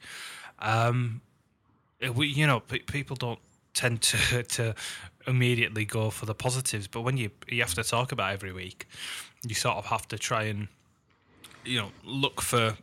[0.59, 1.21] um,
[2.15, 3.41] we you know p- people don't
[3.75, 4.75] tend to to
[5.27, 8.87] immediately go for the positives, but when you you have to talk about every week,
[9.47, 10.69] you sort of have to try and
[11.65, 12.77] you know look for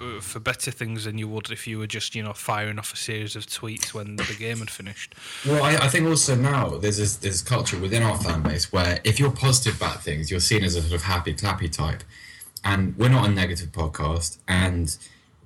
[0.00, 2.92] uh, for better things than you would if you were just you know firing off
[2.92, 5.14] a series of tweets when the game had finished.
[5.46, 9.00] Well, I, I think also now there's this, this culture within our fan base where
[9.04, 12.02] if you're positive about things, you're seen as a sort of happy clappy type,
[12.64, 14.96] and we're not a negative podcast, and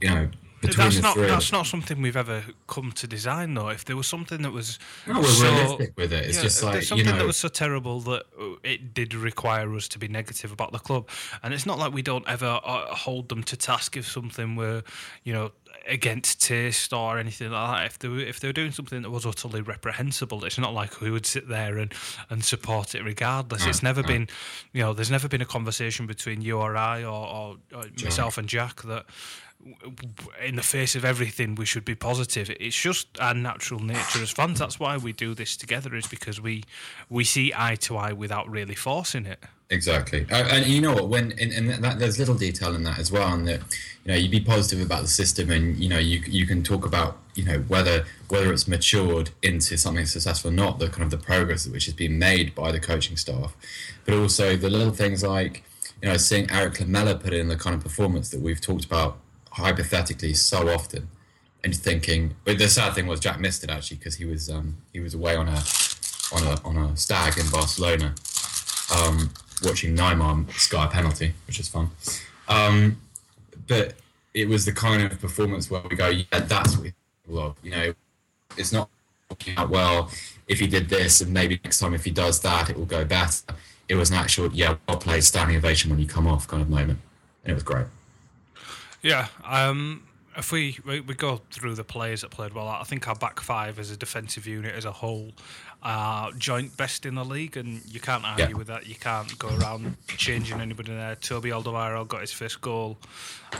[0.01, 0.29] you know,
[0.63, 3.69] that's not that's not something we've ever come to design though.
[3.69, 6.27] If there was something that was no, we're so, realistic with it.
[6.27, 8.25] It's yeah, just like something you know, that was so terrible that
[8.63, 11.09] it did require us to be negative about the club.
[11.43, 14.83] And it's not like we don't ever uh, hold them to task if something were,
[15.25, 15.53] you know,
[15.87, 17.87] against taste or anything like that.
[17.87, 21.01] If they were, if they were doing something that was utterly reprehensible, it's not like
[21.01, 21.93] we would sit there and,
[22.31, 23.65] and support it regardless.
[23.65, 24.09] No, it's never no.
[24.09, 24.29] been,
[24.73, 28.39] you know, there's never been a conversation between you or I or, or, or myself
[28.39, 29.07] and Jack that
[30.45, 32.51] in the face of everything, we should be positive.
[32.61, 34.59] It's just our natural nature as fans.
[34.59, 36.65] That's why we do this together, is because we
[37.09, 39.43] we see eye to eye without really forcing it.
[39.69, 41.09] Exactly, uh, and you know what?
[41.09, 43.61] When and, and that, there's little detail in that as well, and that
[44.05, 46.87] you know you be positive about the system, and you know you you can talk
[46.87, 51.11] about you know whether whether it's matured into something successful or not, the kind of
[51.11, 53.57] the progress which has been made by the coaching staff,
[54.05, 55.65] but also the little things like
[56.01, 59.19] you know seeing Eric Lamela put in the kind of performance that we've talked about
[59.57, 61.09] hypothetically so often,
[61.65, 62.35] and thinking.
[62.45, 65.15] But the sad thing was Jack missed it actually because he was um, he was
[65.15, 65.63] away on a
[66.33, 68.15] on a on a stag in Barcelona.
[68.95, 69.31] Um,
[69.63, 71.91] watching Neymar sky penalty, which is fun.
[72.49, 73.01] Um,
[73.67, 73.95] but
[74.35, 76.93] it was the kind of performance where we go, yeah, that's what
[77.29, 77.57] love.
[77.63, 77.95] You know,
[78.57, 78.89] it's not
[79.31, 80.11] working out well.
[80.47, 83.05] If he did this, and maybe next time if he does that, it will go
[83.05, 83.43] better.
[83.89, 86.69] It was an actual, yeah, well played, standing ovation when you come off kind of
[86.69, 87.01] moment,
[87.45, 87.87] and it was great.
[89.07, 90.03] Yeah, um,
[90.37, 93.79] if we, we, go through the players that played well, I think our back five
[93.79, 95.33] as a defensive unit as a whole
[95.81, 98.53] are joint best in the league, and you can't argue Yeah.
[98.55, 98.87] with that.
[98.89, 101.15] You can't go around changing anybody there.
[101.15, 102.99] Toby Alderweireld got his first goal.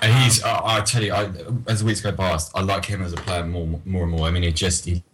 [0.03, 1.31] And he's, I I tell you, I,
[1.69, 4.27] as the weeks go past, I like him as a player more, more and more.
[4.27, 5.05] I mean, he just, he,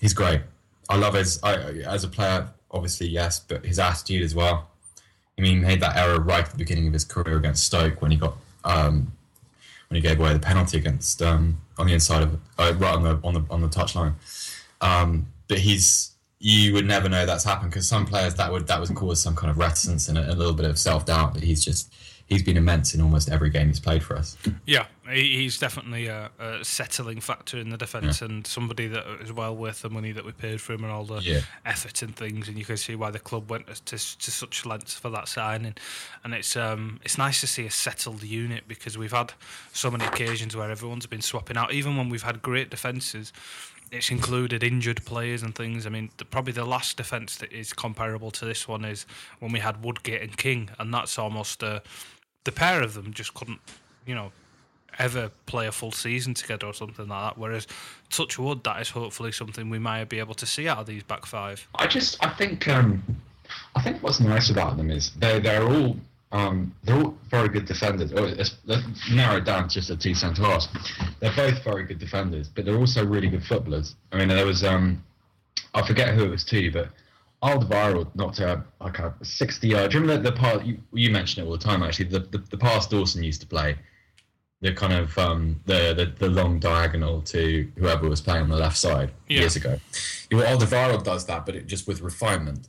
[0.00, 0.42] he's great.
[0.88, 4.68] I love his, I, as a player, obviously, yes, but his attitude as well.
[5.36, 8.00] I mean, he made that error right at the beginning of his career against Stoke
[8.00, 9.12] when he got, um,
[9.88, 13.02] when he gave away the penalty against, um, on the inside of, uh, right on
[13.02, 14.14] the, on the, on the touchline.
[14.80, 18.80] Um, but he's, you would never know that's happened because some players that would, that
[18.80, 21.42] would cause some kind of reticence and a, a little bit of self doubt, but
[21.42, 21.92] he's just,
[22.30, 24.38] he's been immense in almost every game he's played for us.
[24.64, 29.54] Yeah, he's definitely a, a settling factor in the defence and somebody that is well
[29.54, 31.40] worth the money that we paid for him and all the Yeah.
[31.66, 32.48] effort and things.
[32.48, 35.74] And you can see why the club went to, to such lengths for that signing.
[36.24, 39.32] And it's um it's nice to see a settled unit because we've had
[39.72, 43.32] so many occasions where everyone's been swapping out, even when we've had great defences.
[43.92, 45.84] It's included injured players and things.
[45.84, 49.04] I mean, the, probably the last defence that is comparable to this one is
[49.40, 51.80] when we had Woodgate and King, and that's almost uh,
[52.44, 53.60] the pair of them just couldn't,
[54.06, 54.32] you know,
[54.98, 57.38] ever play a full season together or something like that.
[57.38, 57.66] Whereas,
[58.10, 61.02] touch wood, that is hopefully something we might be able to see out of these
[61.02, 61.66] back five.
[61.74, 63.02] I just I think um,
[63.74, 65.96] I think what's nice about them is they they're all
[66.32, 68.12] um, they're all very good defenders.
[68.12, 70.68] Or let's, let's narrow it down to just a two centre halves.
[71.20, 73.96] They're both very good defenders, but they're also really good footballers.
[74.12, 75.02] I mean, there was um,
[75.74, 76.88] I forget who it was to, but
[77.42, 79.90] Alderweireld knocked a like a sixty yard.
[79.90, 81.82] Do you remember the, the part you, you mention it all the time?
[81.82, 83.76] Actually, the, the the pass Dawson used to play.
[84.62, 88.56] The kind of um, the, the the long diagonal to whoever was playing on the
[88.58, 89.40] left side Yeah.
[89.40, 89.80] years ago.
[90.30, 92.68] Yeah, well, Alderweireld does that, but it just with refinement.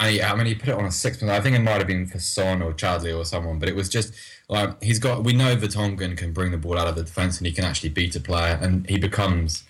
[0.00, 1.30] And he, I mean, he put it on a sixpence.
[1.30, 3.88] I think it might have been for Son or Chadli or someone, but it was
[3.88, 4.12] just
[4.48, 5.22] like he's got.
[5.22, 7.90] We know Vertonghen can bring the ball out of the defense and he can actually
[7.90, 9.62] beat a player, and he becomes,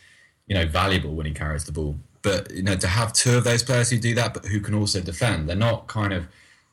[0.47, 1.97] you know, valuable when he carries the ball.
[2.23, 4.75] But you know, to have two of those players who do that, but who can
[4.75, 6.29] also defend, they're not kind of,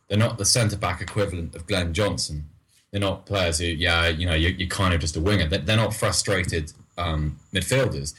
[0.08, 2.50] they're not the centre back equivalent of Glenn Johnson.
[2.92, 5.48] They're not players who, yeah, you know, you're, you're kind of just a winger.
[5.48, 8.14] They're, not frustrated um, midfielders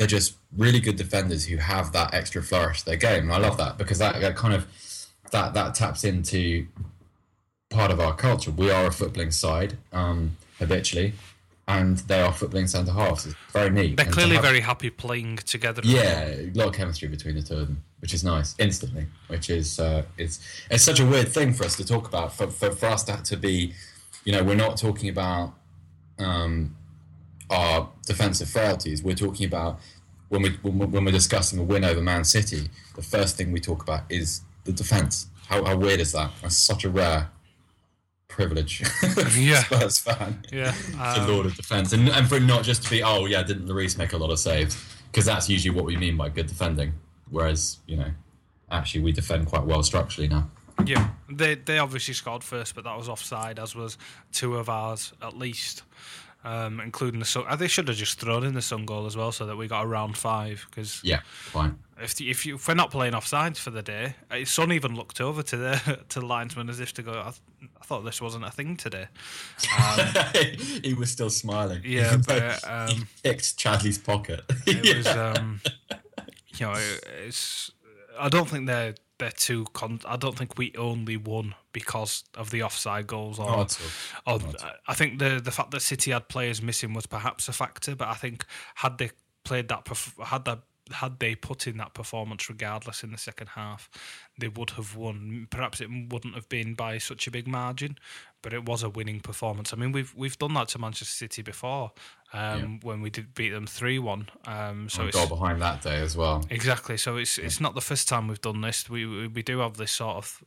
[0.00, 3.24] they're just really good defenders who have that extra flourish to their game.
[3.24, 4.66] And I love that because that, that kind of
[5.30, 6.66] that that taps into
[7.68, 8.50] part of our culture.
[8.50, 11.12] We are a footballing side um, habitually,
[11.78, 13.26] and they are footballing centre halves.
[13.26, 13.96] It's very neat.
[13.96, 15.82] They're And clearly have- very happy playing together.
[15.84, 19.06] yeah, a lot of chemistry between the two of them, which is nice instantly.
[19.28, 22.34] Which is uh, it's it's such a weird thing for us to talk about.
[22.34, 23.72] For for, for us to to be,
[24.24, 25.54] you know, we're not talking about
[26.18, 26.76] um,
[27.48, 29.02] our defensive frailties.
[29.02, 29.78] We're talking about
[30.28, 32.68] when we when, we- when we're discussing a win over Man City.
[32.96, 35.26] The first thing we talk about is the defense.
[35.48, 36.30] How, how weird is that?
[36.42, 37.30] That's such a rare
[38.30, 38.82] privilege.
[39.36, 39.62] Yeah.
[39.64, 42.90] Spurs fan Yeah, the um, Lord of Defence, and, and for it not just to
[42.90, 44.76] be, oh yeah, didn't Lloris make a lot of saves?
[45.10, 46.92] Because that's usually what we mean by good defending.
[47.30, 48.10] Whereas you know,
[48.70, 50.50] actually we defend quite well structurally now.
[50.86, 51.10] yeah.
[51.28, 53.98] They they obviously scored first, but that was offside, as was
[54.32, 55.82] two of ours at least,
[56.44, 57.44] um, including the Son.
[57.48, 59.66] uh, They should have just thrown in the Son goal as well, so that we
[59.68, 60.66] got a round five.
[60.70, 61.78] Because Yeah, fine.
[62.00, 64.94] if the, if, you, if we're not playing offsides for the day, uh, Son even
[64.96, 67.12] looked over to the to the linesman as if to go.
[67.12, 69.06] I, th- I thought this wasn't a thing today.
[70.82, 71.82] he was still smiling.
[71.84, 72.26] Yeah, but,
[72.62, 74.40] though he um, picked Chadli's pocket.
[74.66, 75.60] It was, um,
[76.56, 77.70] you know, it- it's.
[78.18, 79.66] I don't think they're they're too.
[79.72, 83.38] Con- I don't think we only won because of the offside goals.
[83.38, 83.80] Or, Not
[84.26, 87.52] at or I think the the fact that City had players missing was perhaps a
[87.52, 87.94] factor.
[87.94, 88.44] But I think
[88.76, 89.10] had they
[89.44, 89.86] played that,
[90.24, 90.60] had that
[90.92, 93.88] had they put in that performance regardless in the second half,
[94.38, 95.46] they would have won.
[95.50, 97.96] Perhaps it wouldn't have been by such a big margin,
[98.42, 99.72] but it was a winning performance.
[99.72, 101.92] I mean, we've we've done that to Manchester City before
[102.32, 104.28] um, when we did beat them three one.
[104.46, 106.44] Um, so it's goal behind that day as well.
[106.50, 106.96] exactly.
[106.96, 108.88] So it's it's not the first time we've done this.
[108.90, 110.42] We we, we do have this sort of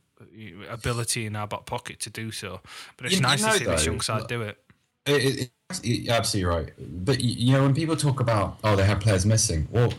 [0.70, 2.60] ability in our back pocket to do so.
[2.96, 4.58] But it's You- nice know, to see this young side do it.
[5.06, 5.50] It, it, it-
[5.82, 6.72] you're absolutely right.
[6.78, 9.92] But you know, when people talk about oh they had players missing, well,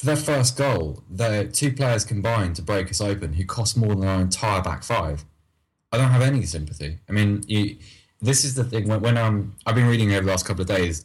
[0.00, 3.94] for their first goal, the two players combined to break us open who cost more
[3.94, 5.26] than our entire back five.
[5.92, 7.00] I don't have any sympathy.
[7.06, 7.76] I mean, you,
[8.22, 8.88] this is the thing.
[8.88, 11.04] When, when um, I've been reading over the last couple of days,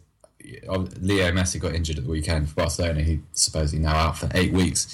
[0.70, 3.02] uh, Leo Messi got injured at the weekend for Barcelona.
[3.02, 4.86] He's supposedly now out for eight weeks.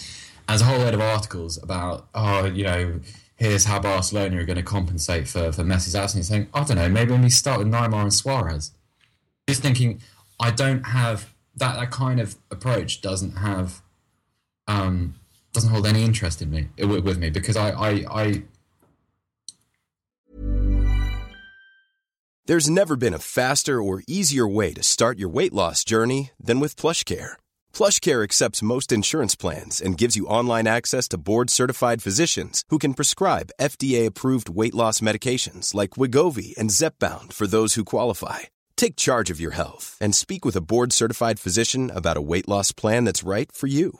[0.48, 3.02] And there's a whole load of articles about, oh, you know,
[3.36, 6.30] here's how Barcelona are going to compensate for, for Messi's absence.
[6.30, 8.72] Saying, I don't know, maybe when we start with Neymar and Suarez.
[9.48, 10.02] Just thinking,
[10.40, 11.76] I don't have that.
[11.76, 13.84] That kind of approach doesn't have,
[14.72, 15.16] um,
[15.54, 18.44] doesn't hold any interest in me with, with me because I, I, I
[22.48, 26.60] There's never been a faster or easier way to start your weight loss journey than
[26.60, 27.34] with PlushCare.
[27.72, 32.96] PlushCare accepts most insurance plans and gives you online access to board-certified physicians who can
[32.96, 38.40] prescribe FDA-approved weight loss medications like Wegovy and Zepbound for those who qualify.
[38.76, 42.72] Take charge of your health and speak with a board-certified physician about a weight loss
[42.72, 44.00] plan that's right for you.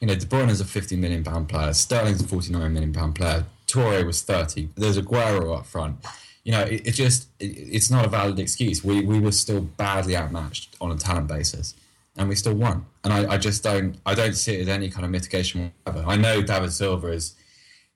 [0.00, 3.14] you know, De Bruyne is a 50 million pound player, Sterling's a 49 million pound
[3.14, 4.70] player, Torre was 30.
[4.76, 6.04] There's Aguero up front.
[6.42, 8.82] You know, it, it just it, it's not a valid excuse.
[8.82, 11.74] We we were still badly outmatched on a talent basis,
[12.16, 12.86] and we still won.
[13.04, 16.08] And I, I just don't I don't see it as any kind of mitigation whatsoever.
[16.08, 17.36] I know David Silva is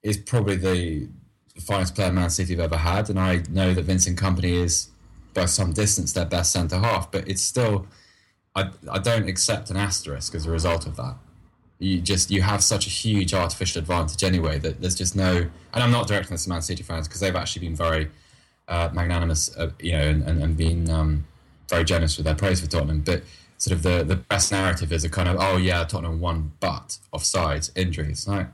[0.02, 1.08] is probably the
[1.60, 4.90] finest player Man City have ever had, and I know that Vincent Kompany is
[5.32, 7.86] by some distance their best centre half, but it's still
[8.54, 11.16] I, I don't accept an asterisk as a result of that.
[11.78, 15.36] You just you have such a huge artificial advantage anyway that there's just no.
[15.72, 18.10] And I'm not directing this to Man City fans because they've actually been very
[18.68, 21.26] uh, magnanimous, uh, you know, and, and, and um,
[21.68, 23.00] very generous with their praise for Tottenham.
[23.00, 23.22] But
[23.58, 26.98] sort of the the best narrative is a kind of oh yeah Tottenham won but
[27.12, 28.28] offsides injuries.
[28.28, 28.48] Like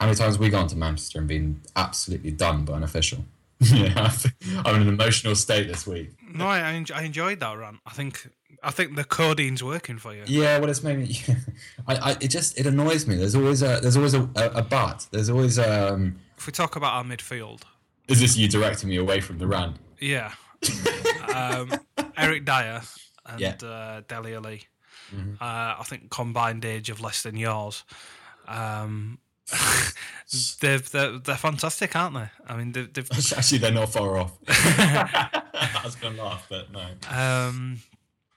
[0.00, 3.24] how many times have we gone to Manchester and been absolutely done by an official?
[3.60, 4.12] yeah,
[4.64, 6.12] I'm in an emotional state this week.
[6.32, 6.60] No, I,
[6.94, 7.80] I enjoyed that run.
[7.84, 8.28] I think
[8.62, 10.22] I think the codeine's working for you.
[10.26, 11.20] Yeah, well, it's made me.
[11.86, 13.14] I, I, it just it annoys me.
[13.16, 15.06] There's always a there's always a, a, a but.
[15.10, 16.18] There's always um.
[16.36, 17.62] If we talk about our midfield,
[18.08, 19.76] Is this you directing me away from the rant?
[20.00, 20.32] yeah,
[21.34, 21.72] um,
[22.16, 22.80] Eric Dier
[23.26, 23.54] and Yeah.
[23.62, 24.62] uh, Dele Alli.
[25.40, 25.44] Uh,
[25.78, 27.82] I think combined age of less than yours.
[28.46, 29.18] Um,
[30.60, 32.28] they're, they're they're fantastic, aren't they?
[32.46, 34.32] I mean, they've, they've Actually, they're not far off.
[34.48, 37.80] I was going to laugh, but no, um,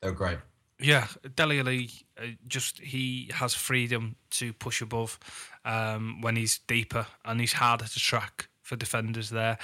[0.02, 0.40] they're great.
[0.80, 5.20] Yeah, Dele Alli, uh, just he has freedom to push above
[5.64, 9.60] um, when he's deeper and he's harder to track for defenders there.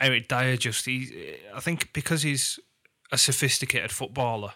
[0.00, 2.58] Eric Dier, just he, I think because he's
[3.10, 4.54] a sophisticated footballer,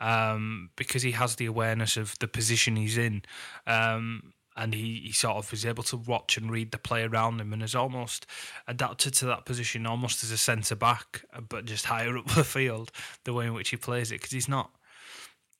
[0.00, 3.22] um, because he has the awareness of the position he's in,
[3.66, 7.40] um, and he, he sort of is able to watch and read the play around
[7.40, 8.26] him and has almost
[8.66, 12.90] adapted to that position almost as a centre back, but just higher up the field,
[13.24, 14.70] the way in which he plays it, because he's not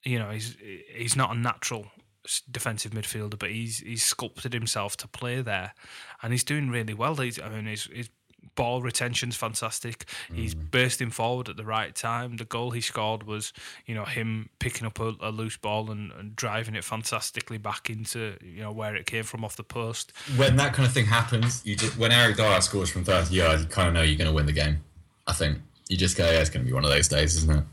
[0.04, 0.56] you know, he's
[0.94, 1.86] he's not a natural
[2.50, 5.74] defensive midfielder, but he's he's sculpted himself to play there,
[6.22, 7.16] and he's doing really well.
[7.16, 7.88] He's, I mean, his
[8.54, 10.04] ball retention's fantastic.
[10.34, 12.38] He's bursting forward at the right time.
[12.38, 13.52] The goal he scored was,
[13.86, 17.88] you know, him picking up a, a loose ball and, and driving it fantastically back
[17.88, 20.12] into you know where it came from off the post.
[20.36, 23.62] When that kind of thing happens, you just when Eric Dier scores from 30 yards,
[23.62, 24.78] you kind of know you're going to win the game.
[25.28, 25.58] I think
[25.88, 27.64] you just go, yeah, it's going to be one of those days, isn't it?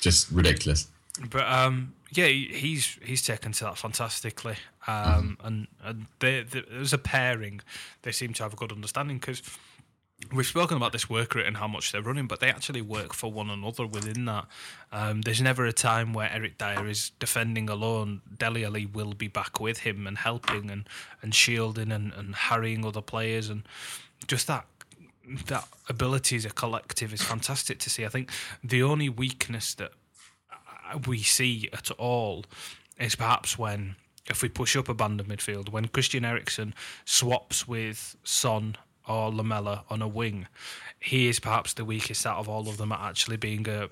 [0.00, 0.86] Just ridiculous.
[1.30, 4.56] But um, yeah, he's he's taken to that fantastically,
[4.86, 7.60] um, and and they, they, as a pairing,
[8.02, 9.42] they seem to have a good understanding because
[10.32, 13.14] we've spoken about this work rate and how much they're running, but they actually work
[13.14, 14.46] for one another within that.
[14.92, 18.20] Um, there's never a time where Eric Dier is defending alone.
[18.36, 20.88] Dele Alli will be back with him and helping and,
[21.22, 23.62] and shielding and, and harrying other players and
[24.26, 24.66] just that
[25.46, 28.04] that ability as a collective is fantastic to see.
[28.04, 28.30] I think
[28.64, 29.92] the only weakness that
[31.06, 32.46] we see at all
[32.98, 33.96] is perhaps when
[34.30, 38.76] if we push up a band of midfield, when Christian Eriksen swaps with Son
[39.08, 40.46] or Lamela on a wing,
[41.00, 43.88] he is perhaps the weakest out of all of them at actually being a.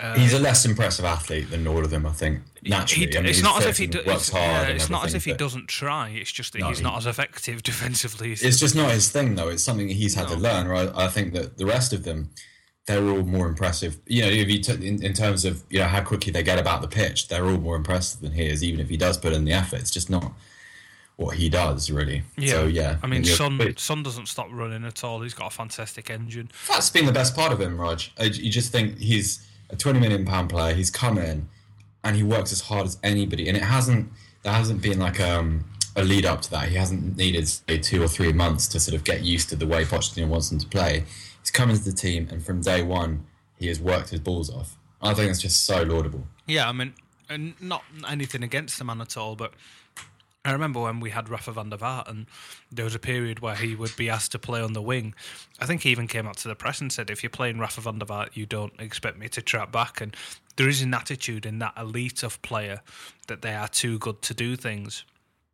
[0.00, 2.40] Uh, He's a less impressive athlete than all of them, I think.
[2.62, 4.70] Naturally, he, I mean, it's not as if he do, works hard.
[4.70, 6.08] it's not as if he doesn't try.
[6.08, 8.32] It's just that No, he's he- not as effective defensively.
[8.32, 9.48] as- It's just not his thing, though.
[9.50, 10.68] It's something he's had to learn.
[10.68, 10.90] Right?
[10.94, 12.30] I think that the rest of them,
[12.86, 13.98] they're all more impressive.
[14.06, 16.58] You know, if you t- in, in terms of you know how quickly they get
[16.58, 18.64] about the pitch, they're all more impressive than he is.
[18.64, 20.32] Even if he does put in the effort, it's just not
[21.16, 22.22] what he does really.
[22.36, 25.20] yeah, So yeah, I mean, Son Son doesn't stop running at all.
[25.20, 26.50] He's got a fantastic engine.
[26.68, 28.12] That's been the best part of him, Raj.
[28.18, 30.74] I- You just think he's a twenty million pound player.
[30.74, 31.48] He's come in
[32.02, 34.10] and he works as hard as anybody, and it hasn't.
[34.42, 35.64] There hasn't been like um,
[35.96, 36.68] a lead up to that.
[36.68, 39.66] He hasn't needed say two or three months to sort of get used to the
[39.66, 41.04] way Pochettino wants him to play.
[41.40, 43.24] He's come into the team, and from day one,
[43.58, 44.76] he has worked his balls off.
[45.00, 46.26] I think it's just so laudable.
[46.46, 46.92] Yeah, I mean,
[47.30, 49.52] and not anything against the man at all, but
[50.44, 52.26] I remember when we had Rafa van der Vaart, and
[52.70, 55.14] there was a period where he would be asked to play on the wing.
[55.58, 57.80] I think he even came out to the press and said, "If you're playing Rafa
[57.80, 60.14] van der Vaart, you don't expect me to trap back." And
[60.56, 62.82] there is an attitude in that elite of player
[63.26, 65.04] that they are too good to do things.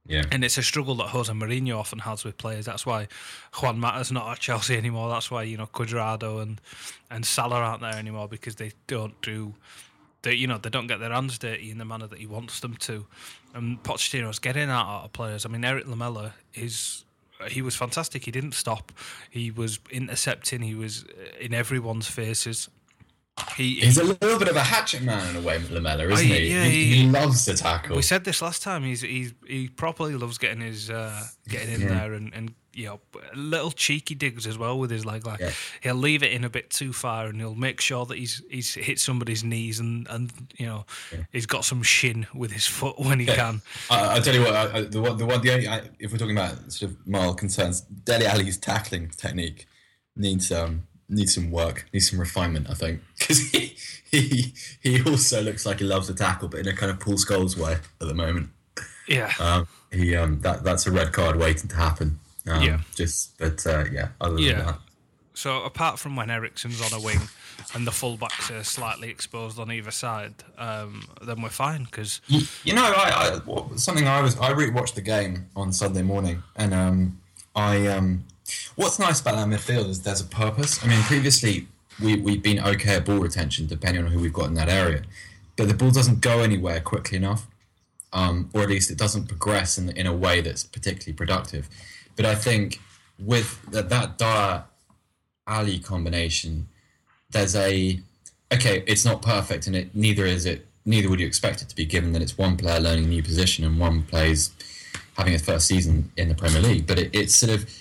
[0.07, 0.25] Yeah.
[0.33, 2.65] And it's a struggle that Jose Mourinho often has with players.
[2.65, 3.07] That's why
[3.61, 5.09] Juan Mata's not at Chelsea anymore.
[5.09, 6.61] That's why you know Cuadrado and
[7.11, 9.55] and Salah aren't there anymore because they don't do,
[10.23, 12.61] they you know they don't get their hands dirty in the manner that he wants
[12.61, 13.07] them to.
[13.55, 15.45] And Pochettino's getting that out of players.
[15.45, 17.05] I mean, Eric Lamela is.
[17.49, 18.27] He was fantastic.
[18.27, 18.93] He didn't stop.
[19.31, 20.61] He was intercepting.
[20.61, 21.07] He was
[21.41, 22.69] in everyone's faces.
[23.57, 26.35] He, He's a little bit of a hatchet man in a way, Lamela, isn't Oh,
[26.35, 26.51] he?
[26.51, 26.85] yeah, he?
[26.85, 27.97] he- He loves to tackle.
[27.97, 28.83] We said this last time.
[28.85, 33.01] He's he's he properly loves getting his uh, getting in there and, and you know
[33.35, 35.27] little cheeky digs as well with his leg.
[35.27, 35.51] Like Yeah.
[35.83, 38.75] he'll leave it in a bit too far and he'll make sure that he's he's
[38.75, 40.87] hit somebody's knees and and you know
[41.33, 43.63] he's got some shin with his foot when he can.
[43.91, 46.19] I, I tell you what, I, the one, the one, the only, I, if we're
[46.19, 49.67] talking about sort of mild concerns, Dele Alli's tackling technique
[50.17, 53.77] needs um needs some work, needs some refinement, I think, because he,
[54.11, 57.15] he he also looks like he loves to tackle, but in a kind of Paul
[57.15, 58.51] Scholes way at the moment.
[59.09, 59.33] Yeah.
[59.41, 62.21] Um, he um that that's a red card waiting to happen.
[62.47, 62.81] Um, Yeah.
[62.95, 64.63] Just, but uh, yeah, other than Yeah.
[64.63, 64.79] that,
[65.35, 67.21] So apart from when Eriksen's on a wing
[67.75, 72.41] and the fullbacks are slightly exposed on either side, um, then we're fine because You,
[72.65, 76.75] you know, I, I something I was I rewatched the game on Sunday morning, and
[76.75, 77.21] um,
[77.55, 78.25] I um,
[78.77, 80.83] what's nice about that midfield is there's a purpose.
[80.85, 81.69] I mean, previously
[82.03, 85.03] we we've been okay at ball retention depending on who we've got in that area,
[85.57, 87.47] but the ball doesn't go anywhere quickly enough,
[88.13, 91.69] um, or at least it doesn't progress in in a way that's particularly productive.
[92.21, 92.83] But I think
[93.19, 94.65] with that that Dier
[95.47, 96.69] Alli combination,
[97.31, 97.99] there's a
[98.53, 100.67] okay, it's not perfect, and it neither is it.
[100.85, 103.23] Neither would you expect it to be, given that it's one player learning a new
[103.23, 104.51] position and one plays
[105.17, 106.87] having his first season in the Premier League.
[106.87, 107.75] But it, it's sort of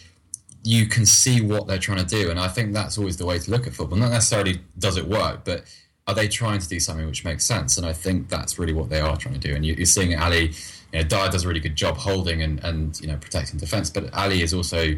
[0.64, 3.40] you can see what they're trying to do, and I think that's always the way
[3.40, 3.98] to look at football.
[3.98, 5.66] Not necessarily does it work, but
[6.08, 7.78] are they trying to do something which makes sense?
[7.78, 9.54] And I think that's really what they are trying to do.
[9.54, 10.54] And you, you're seeing Alli,
[10.94, 13.90] you know, Dier does a really good job holding and, and you know protecting defence,
[13.90, 14.96] but Alli is also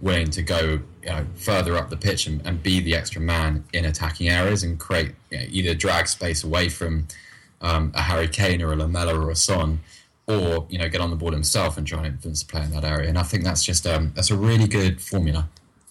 [0.00, 3.64] willing to go you know, further up the pitch and, and be the extra man
[3.72, 7.06] in attacking areas and create you know, either drag space away from
[7.60, 9.80] um, a Harry Kane or a Lamela or a Son,
[10.26, 12.70] or you know get on the ball himself and try and influence the play in
[12.70, 13.08] that area.
[13.08, 15.48] And I think that's just um, that's a really good formula,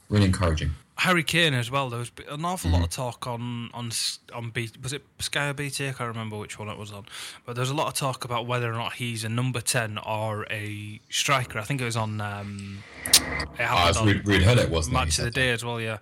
[0.10, 0.72] really encouraging.
[1.02, 1.90] Harry Kane as well.
[1.90, 3.90] There was an awful lot of talk on on
[4.36, 5.90] on B, was it Sky or BT?
[5.90, 7.08] I can't remember which one it was on,
[7.44, 9.98] but there was a lot of talk about whether or not he's a number ten
[9.98, 11.58] or a striker.
[11.58, 12.22] I think it was on.
[12.22, 13.18] Um, it
[13.60, 15.00] it's on Hullet, wasn't it?
[15.00, 15.98] Match of the Day as well, yeah.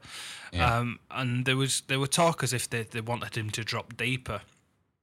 [0.51, 0.79] Yeah.
[0.79, 3.95] Um, and there was there were talk as if they, they wanted him to drop
[3.95, 4.41] deeper.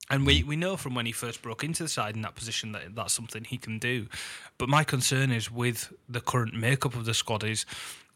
[0.08, 2.70] And we, we know from when he first broke into the side in that position
[2.72, 4.06] that that's something he can do.
[4.56, 7.66] But my concern is with the current makeup of the squad is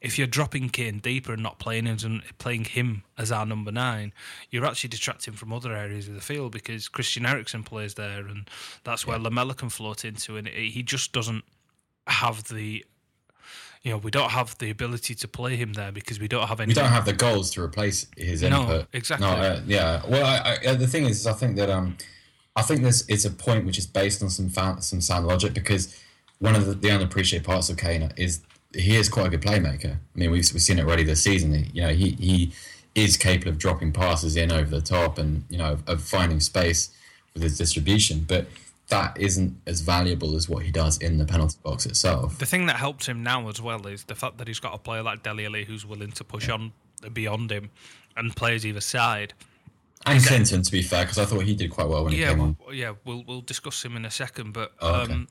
[0.01, 4.13] if you're dropping Kane deeper and not playing him playing him as our number nine,
[4.51, 8.49] you're actually detracting from other areas of the field because Christian Eriksen plays there and
[8.85, 11.45] that's where Lamela can float into and he just doesn't
[12.07, 12.85] have the
[13.83, 16.61] you know, we don't have the ability to play him there because we don't have
[16.61, 18.87] any we don't have the goals to replace his No, input.
[18.93, 19.27] exactly.
[19.27, 20.03] No, uh, yeah.
[20.07, 21.97] Well, I, I, the thing is, I think that um,
[22.57, 24.51] I think this is a point which is based on some
[24.83, 25.99] some sound logic because
[26.41, 28.43] one of the, the unappreciated parts of Kane is
[28.75, 29.95] he is quite a good playmaker.
[29.95, 31.53] I mean, we've we've seen it already this season.
[31.55, 32.53] He, you know, he he
[32.95, 36.91] is capable of dropping passes in over the top and you know of finding space
[37.35, 38.47] with his distribution, but
[38.89, 42.39] that isn't as valuable as what he does in the penalty box itself.
[42.39, 44.79] The thing that helps him now as well is the fact that he's got a
[44.79, 46.73] player like Dele Alli who's willing to push on
[47.13, 47.71] beyond him
[48.17, 49.33] and plays either side.
[50.07, 52.31] And Clinton, to be fair, because I thought he did quite well when he Yeah,
[52.31, 52.57] came on.
[52.73, 55.13] yeah, we'll we'll discuss him in a second, but Oh, okay.
[55.13, 55.29] um,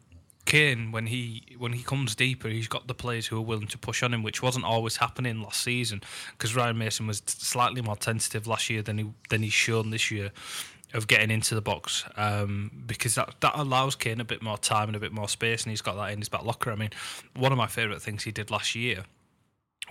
[0.50, 3.78] Kane when he when he comes deeper, he's got the players who are willing to
[3.78, 7.96] push on him, which wasn't always happening last season because Ryan Mason was slightly more
[7.96, 10.32] tentative last year than he than he's shown this year
[10.96, 14.90] of getting into the box um, because that that allows Kane a bit more time
[14.90, 16.72] and a bit more space, and he's got that in his back locker.
[16.72, 16.90] I mean,
[17.36, 19.06] one of my favourite things he did last year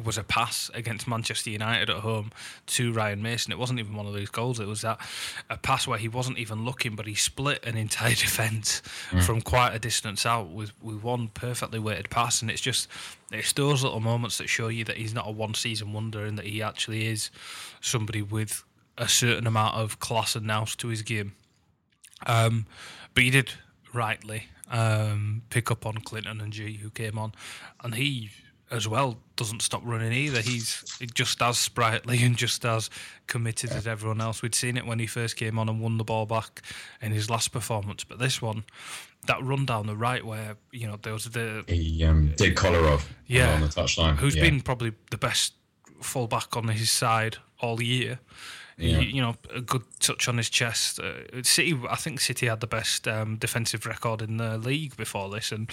[0.04, 2.30] was a pass against Manchester United at home
[2.66, 3.52] to Ryan Mason.
[3.52, 4.60] It wasn't even one of those goals.
[4.60, 5.00] It was that
[5.50, 8.80] a pass where he wasn't even looking, but he split an entire defence
[9.24, 12.42] from quite a distance out with, with one perfectly weighted pass.
[12.42, 12.88] And it's just
[13.30, 16.38] it's those little moments that show you that he's not a one season wonder and
[16.38, 17.30] that he actually is
[17.80, 18.64] somebody with
[18.96, 21.34] a certain amount of class and nous to his game.
[22.26, 22.66] Um,
[23.14, 23.52] but he did
[23.92, 27.32] rightly um, pick up on Clinton N'Jie, who came on,
[27.82, 28.30] and he
[28.70, 30.40] as well doesn't stop running either.
[30.40, 30.82] He's
[31.14, 32.90] just as sprightly and just as
[33.26, 34.42] committed as everyone else.
[34.42, 36.62] We'd seen it when he first came on and won the ball back
[37.00, 38.64] in his last performance, but this one,
[39.26, 43.02] that run down the right where you know there was the He um, did Kolarov
[43.26, 43.54] Yeah.
[43.54, 44.16] on the touchline.
[44.16, 44.42] who's yeah.
[44.42, 45.54] been probably the best
[46.00, 48.20] fullback on his side all year.
[48.76, 49.00] Yeah.
[49.00, 51.00] You, you know, a good touch on his chest.
[51.00, 55.28] Uh, City, I think City had the best um, defensive record in the league before
[55.30, 55.68] this, and,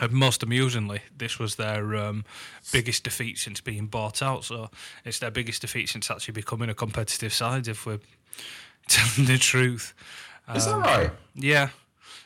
[0.00, 2.24] and most amusingly, this was their um,
[2.72, 4.44] biggest defeat since being bought out.
[4.44, 4.70] So
[5.04, 7.66] it's their biggest defeat since actually becoming a competitive side.
[7.68, 8.00] If we're
[8.88, 9.94] telling the truth,
[10.54, 11.10] Is that right?
[11.34, 11.70] yeah.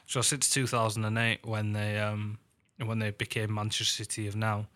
[0.06, 2.38] So since 2008, when they um,
[2.84, 4.66] when they became Manchester City of now,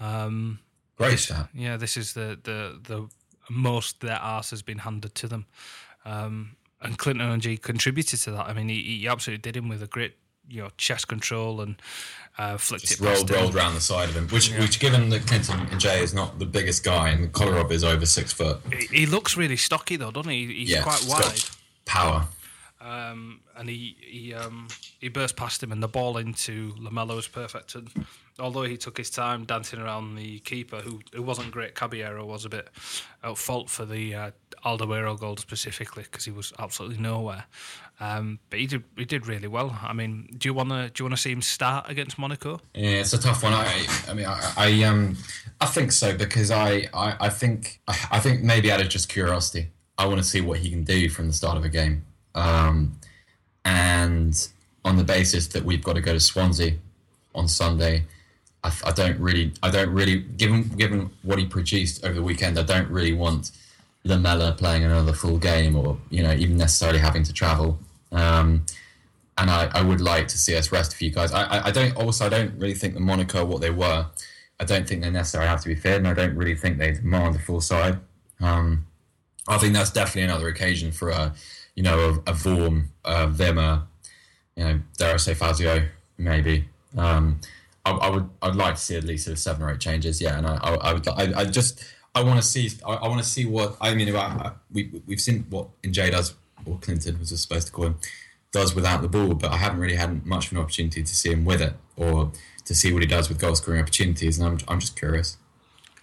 [0.00, 0.58] um,
[0.98, 1.48] Great stat.
[1.54, 3.08] yeah, this is the the the
[3.48, 5.46] most their arse has been handed to them,
[6.04, 8.46] um, and Clinton N'Jie contributed to that.
[8.48, 10.14] I mean, he, he absolutely did him with a great
[10.48, 11.80] you know chest control and
[12.38, 13.36] uh, flicked Just it past rolled, him.
[13.36, 16.44] rolled round the side of him, which, which given that Clinton N'Jie is not the
[16.46, 20.30] biggest guy and Kolarov is over six foot, He, he looks really stocky though, doesn't
[20.30, 20.46] he?
[20.46, 21.40] He's yeah, quite wide.
[21.86, 22.28] power.
[22.80, 24.68] um, and he he um,
[25.00, 27.74] he burst past him, and the ball into Lamela was perfect.
[27.74, 27.90] And
[28.38, 32.44] although he took his time dancing around the keeper, who who wasn't great, Caballero was
[32.44, 32.68] a bit
[33.24, 34.30] at fault for the uh,
[34.64, 37.44] Alderweireld goal specifically because he was absolutely nowhere.
[37.98, 39.78] Um, but he did he did really well.
[39.82, 42.60] I mean, do you want to do you want to see him start against Monaco?
[42.74, 43.54] Yeah, it's a tough one.
[43.54, 45.16] I, I mean, I, I, um,
[45.60, 49.08] I think so because I, I, I think, I, I think maybe out of just
[49.08, 52.04] curiosity, I want to see what he can do from the start of a game,
[52.34, 52.98] um,
[53.64, 54.46] and
[54.84, 56.74] on the basis that we've got to go to Swansea
[57.34, 58.04] on Sunday,
[58.62, 62.58] I, I don't really, I don't really, given given what he produced over the weekend,
[62.58, 63.52] I don't really want
[64.04, 67.78] Lamela playing another full game or you know even necessarily having to travel.
[68.12, 68.64] Um,
[69.38, 71.32] and I, I would like to see us rest a few guys.
[71.32, 74.06] I, I, don't also I don't really think the Monaco what they were.
[74.58, 76.92] I don't think they necessarily have to be fit, and I don't really think they
[76.92, 77.98] demand the full side.
[78.40, 78.86] Um,
[79.46, 81.34] I think that's definitely another occasion for a
[81.74, 83.82] you know a, a Vorm, a Vimmer,
[84.56, 85.86] you know dare I say Fazio
[86.16, 86.68] maybe.
[86.96, 87.40] Um,
[87.84, 90.20] I, I would I'd like to see at least seven or eight changes.
[90.20, 91.84] Yeah, and I I, I would I, I just
[92.14, 94.14] I want to see I, I want to see what I mean.
[94.16, 96.34] I, we we've seen what Jay does
[96.66, 97.96] or Clinton was I supposed to call him
[98.52, 101.30] does without the ball, but I haven't really had much of an opportunity to see
[101.30, 102.32] him with it or
[102.64, 105.36] to see what he does with goal scoring opportunities, and I'm I'm just curious.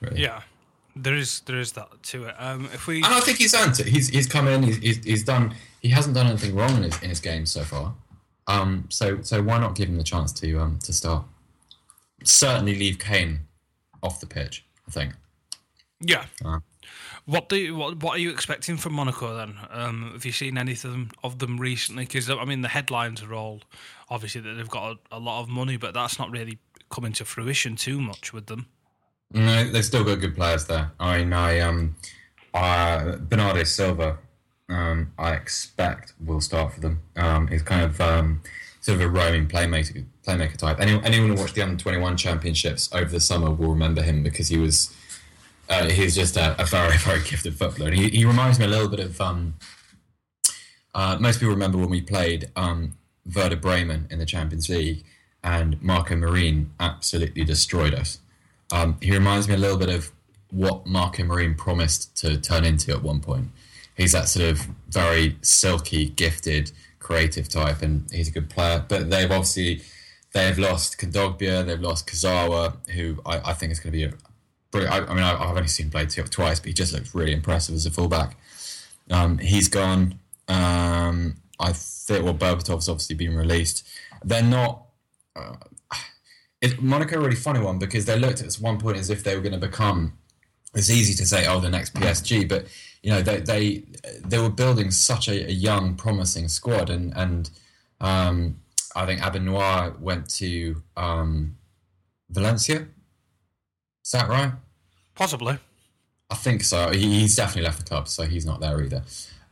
[0.01, 0.21] really.
[0.21, 0.41] Yeah,
[0.95, 2.35] there is there is that to it.
[2.37, 3.87] Um, if we And I think he's earned it.
[3.87, 4.63] He's he's come in.
[4.63, 5.55] He's, he's, he's done.
[5.81, 7.93] He hasn't done anything wrong in his in his game so far.
[8.47, 8.85] Um.
[8.89, 11.25] So so why not give him the chance to um to start?
[12.23, 13.41] Certainly leave Kane
[14.01, 14.65] off the pitch.
[14.87, 15.13] I think.
[15.99, 16.25] Yeah.
[16.43, 16.59] Uh.
[17.25, 19.55] What do you, what what are you expecting from Monaco then?
[19.69, 22.03] Um, have you seen anything of them recently?
[22.03, 23.61] Because I mean, the headlines are all
[24.09, 26.57] obviously that they've got a, a lot of money, but that's not really
[26.89, 28.67] coming to fruition too much with them.
[29.31, 30.91] No, they've still got good players there.
[30.99, 31.95] I mean, I um,
[32.53, 34.19] uh, Bernardo Silva,
[34.69, 37.01] um, I expect will start for them.
[37.15, 38.41] Um, he's kind of um,
[38.81, 40.79] sort of a roaming playmaker, playmaker type.
[40.79, 44.23] Anyone, anyone who watched the under twenty one championships over the summer will remember him
[44.23, 44.95] because he was
[45.69, 47.89] uh, he's just a, a very very gifted footballer.
[47.89, 49.55] And he, he reminds me a little bit of um,
[50.93, 52.93] uh, most people remember when we played um,
[53.35, 55.03] Werder Bremen in the Champions League,
[55.43, 58.19] and Marco Marin absolutely destroyed us.
[58.71, 60.11] Um, he reminds me a little bit of
[60.51, 63.49] what Marco Marin promised to turn into at one point.
[63.95, 68.83] He's that sort of very silky, gifted, creative type, and he's a good player.
[68.87, 69.81] But they've obviously
[70.33, 74.13] they've lost Kondogbia, they've lost Kurzawa, who I, I think is going to be a
[74.75, 77.75] I, I mean, I, have only seen play twice, but he just looks really impressive
[77.75, 78.35] as a fullback.
[79.09, 80.19] Um, he's gone.
[80.47, 83.87] Um, I think well, Berbatov's obviously been released.
[84.23, 84.85] They're not.
[85.35, 85.55] Uh,
[86.61, 89.41] it, Monaco really funny one because they looked at one point as if they were
[89.41, 90.13] going to become.
[90.75, 92.65] It's easy to say, oh, the next PSG, but
[93.03, 93.83] you know they they
[94.25, 97.49] they were building such a, a young, promising squad, and and
[98.01, 98.57] um,
[98.95, 101.57] I think Abdennour went to um,
[102.29, 102.87] Valencia.
[104.03, 104.51] Is that right?
[105.15, 105.57] Possibly.
[106.29, 106.91] I think so.
[106.91, 109.03] He, he's definitely left the club, so he's not there either.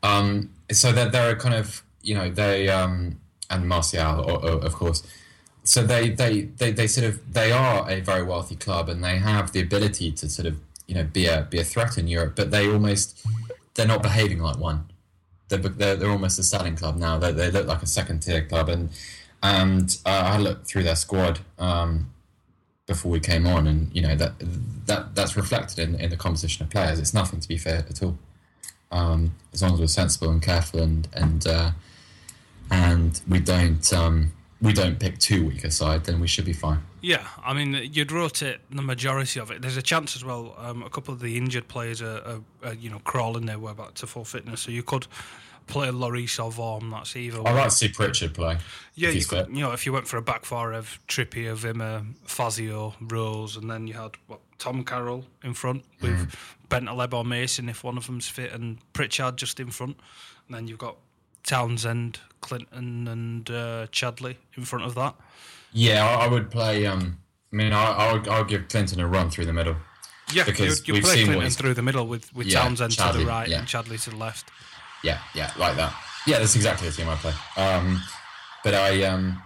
[0.04, 3.20] Um, so they're, they're kind of, you know, they um,
[3.52, 5.04] and Martial, of course.
[5.64, 9.18] So they, they, they, they sort of they are a very wealthy club, and they
[9.18, 12.34] have the ability to sort of you know be a be a threat in Europe.
[12.36, 13.24] But they almost
[13.76, 14.86] they're not behaving like one.
[15.49, 17.20] They're they're, they're almost a selling club now.
[17.20, 18.89] They, they look like a second tier club, and
[19.43, 21.39] and uh, I looked through their squad.
[21.60, 22.12] Um,
[22.92, 24.34] before we came on, and you know that
[24.86, 27.00] that that's reflected in, in the composition of players.
[27.00, 28.18] It's nothing to be fair at all.
[28.92, 31.72] Um, as long as we're sensible and careful, and and uh,
[32.70, 36.54] and we don't um, we don't pick too weak a side, then we should be
[36.54, 36.80] fine.
[37.02, 39.62] Yeah, I mean, you'd rotate the majority of it.
[39.62, 40.54] There's a chance as well.
[40.58, 43.74] Um, a couple of the injured players are, are, are, you know crawling their way
[43.74, 45.08] back to full fitness, so you could
[45.68, 46.91] play Lloris or Vorm.
[46.91, 47.39] That's either.
[47.45, 48.57] I'd like to see Pritchard play.
[48.95, 52.05] Yeah, you, could, you know, if you went for a back four of Trippier, Wimmer,
[52.26, 56.36] Fazio, Rose, and then you had what, Tom Carroll in front with mm.
[56.70, 59.97] Bentaleb or Mason if one of them's fit, and Pritchard just in front,
[60.47, 60.97] and then you've got
[61.43, 65.16] Townsend, Clinton, and uh, Chadli in front of that.
[65.72, 66.86] Yeah, I, I would play.
[66.86, 67.18] Um,
[67.51, 69.78] I mean, I, I would, I would give Clinton a run through the middle.
[70.34, 73.18] Yeah, because you, you play Clinton through the middle with, with yeah, Townsend Chadli, to
[73.20, 73.59] the right yeah.
[73.59, 74.49] and Chadli to the left.
[75.04, 75.93] Yeah, yeah, like that.
[76.28, 77.34] Yeah, that's exactly the team I play.
[77.58, 78.02] Um,
[78.64, 79.41] but I, um,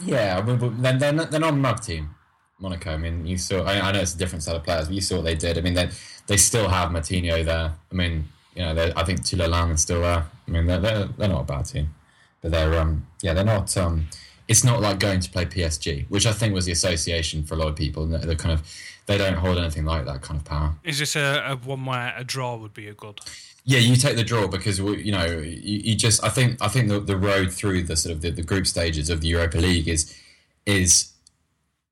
[0.00, 2.14] yeah, they're, they're, not, they're not a mug team,
[2.58, 2.92] Monaco.
[2.92, 3.62] I mean, you saw.
[3.64, 5.58] I, I, know it's a different set of players, but you saw what they did.
[5.58, 5.90] I mean, they
[6.26, 7.72] they still have Moutinho there.
[7.90, 10.24] I mean, you know, I think Toulalan is still there.
[10.46, 11.94] I mean, they're, they're they're not a bad team,
[12.40, 14.08] but they're um yeah they're not um
[14.48, 17.58] it's not like going to play PSG, which I think was the association for a
[17.58, 18.06] lot of people.
[18.06, 18.62] They're kind of
[19.06, 20.74] they don't hold anything like that kind of power.
[20.84, 23.20] Is this a, a one where a draw would be a good?
[23.68, 26.24] Yeah, you take the draw because you know you, you just.
[26.24, 29.10] I think I think the, the road through the sort of the, the group stages
[29.10, 30.16] of the Europa League is
[30.64, 31.12] is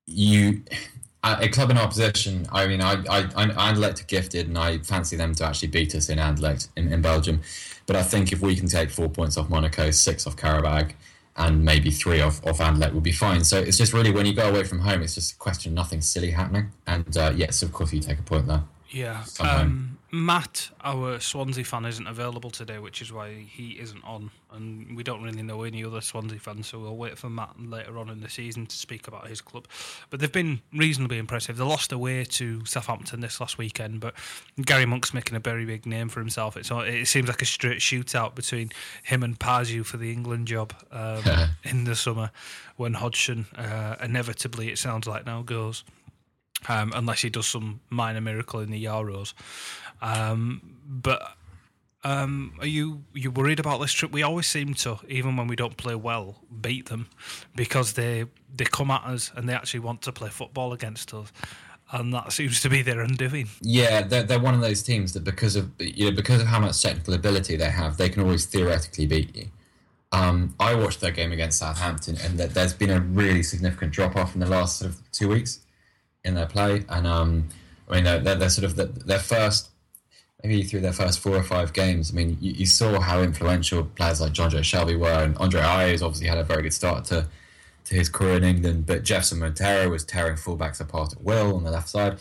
[0.07, 0.63] you
[1.23, 2.47] a club in our position.
[2.51, 6.09] I mean, I I Anderlecht are gifted, and I fancy them to actually beat us
[6.09, 7.43] in Anderlecht in, in Belgium.
[7.85, 10.93] But I think if we can take four points off Monaco, six off Qarabag,
[11.37, 13.45] and maybe three off, off Anderlecht will be fine.
[13.45, 15.77] So it's just really when you go away from home, it's just a question of
[15.77, 16.71] nothing silly happening.
[16.87, 18.63] And uh, yes, of course, you take a point there.
[18.89, 19.25] Yeah.
[19.41, 24.31] Um, Matt, our Swansea fan, isn't available today, which is why he isn't on.
[24.53, 27.99] And we don't really know any other Swansea fans, so we'll wait for Matt later
[27.99, 29.67] on in the season to speak about his club.
[30.09, 31.57] But they've been reasonably impressive.
[31.57, 34.15] They lost away to Southampton this last weekend, but
[34.65, 36.57] Gary Monk's making a very big name for himself.
[36.57, 38.71] It's, it seems like a straight shootout between
[39.03, 41.25] him and Pardew for the England job um,
[41.65, 42.31] in the summer
[42.77, 45.83] when Hodgson uh, inevitably, it sounds like now, goes
[46.69, 49.35] um, unless he does some minor miracle in the Euros.
[50.03, 51.37] Um, but
[52.05, 54.13] um, are you you worried about this trip?
[54.13, 57.09] We always seem to, even when we don't play well, beat them
[57.55, 61.33] because they they come at us and they actually want to play football against us.
[61.93, 63.49] And that seems to be their undoing.
[63.61, 66.61] Yeah, they're, they're one of those teams that because of you know because of how
[66.61, 69.49] much technical ability they have, they can always theoretically beat you.
[70.13, 74.35] Um, I watched their game against Southampton, and there's been a really significant drop off
[74.35, 75.61] in the last sort of two weeks
[76.25, 76.85] in their play.
[76.89, 77.49] And um,
[77.89, 79.71] I mean, they're, they're, they're sort of the, their first,
[80.43, 82.13] maybe through their first four or five games.
[82.13, 86.03] I mean, you, you saw how influential players like Jonjo Shelvey were, and Andre Ayew
[86.03, 87.27] obviously had a very good start to
[87.87, 88.87] to his career in England.
[88.87, 92.19] But Jefferson Montero was tearing fullbacks apart at will on the left side.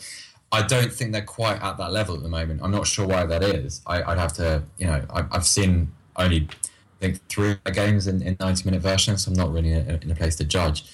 [0.52, 2.60] I don't think they're quite at that level at the moment.
[2.62, 3.82] I'm not sure why that is.
[3.84, 8.22] I, would have to, you know, I, have seen only I think three games in,
[8.22, 10.84] in 90 minute versions, so I'm not really in a, in a place to judge.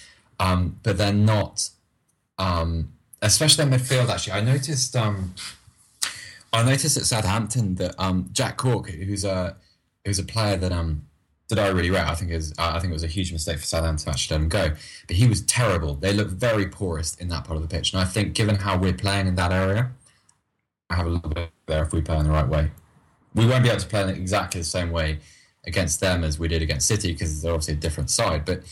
[0.40, 1.68] Um, but they're not
[2.38, 4.08] um, especially in midfield.
[4.08, 4.96] Actually, I noticed.
[4.96, 5.34] Um,
[6.52, 9.56] I noticed at Southampton that um, Jack Cork, who's a
[10.04, 11.06] who's a player that um
[11.48, 13.64] that I really rate, I think is I think it was a huge mistake for
[13.64, 14.76] Southampton to actually let him go.
[15.06, 15.94] But he was terrible.
[15.94, 18.76] They looked very porous in that part of the pitch, and I think given how
[18.78, 19.92] we're playing in that area,
[20.90, 22.70] I have a little bit there if we play in the right way.
[23.34, 25.18] We won't be able to play in exactly the same way
[25.64, 28.44] against them as we did against City because they're obviously a different side.
[28.44, 28.62] But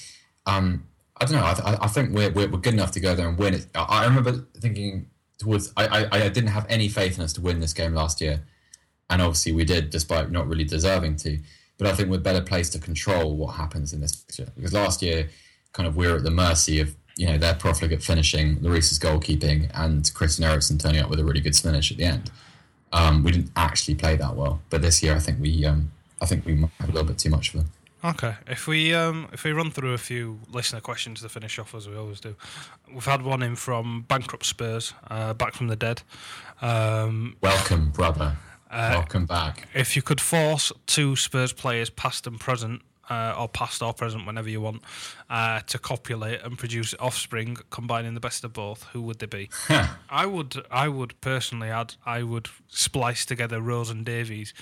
[0.46, 0.86] um,
[1.20, 1.44] I don't know.
[1.44, 3.66] I, I think we're, we're good enough to go there and win it.
[3.74, 5.09] I, remember thinking
[5.76, 8.42] I, I, I didn't have any faith in us to win this game last year,
[9.08, 11.38] and obviously we did, despite not really deserving to.
[11.78, 15.00] But I think we're better placed to control what happens in this picture because last
[15.00, 15.30] year
[15.72, 20.12] kind of we're at the mercy of you know their profligate finishing, Lloris's goalkeeping, and
[20.14, 22.30] Christian Eriksen turning up with a really good finish at the end.
[22.92, 26.26] Um, we didn't actually play that well, but this year I think we um, I
[26.26, 27.70] think we might have a little bit too much for them.
[28.02, 31.74] Okay, if we um, if we run through a few listener questions to finish off
[31.74, 32.34] as we always do,
[32.92, 36.02] we've had one in from bankrupt Spurs, uh, back from the dead.
[36.62, 38.36] Um, Welcome, brother.
[38.70, 39.68] Uh, Welcome back.
[39.74, 42.80] if you could force two Spurs players, past and present,
[43.10, 44.82] uh, or past or present, whenever you want,
[45.28, 49.50] uh, to copulate and produce offspring, combining the best of both, who would they be?
[50.08, 54.54] I would, I would personally add, I would splice together Rose and Davies,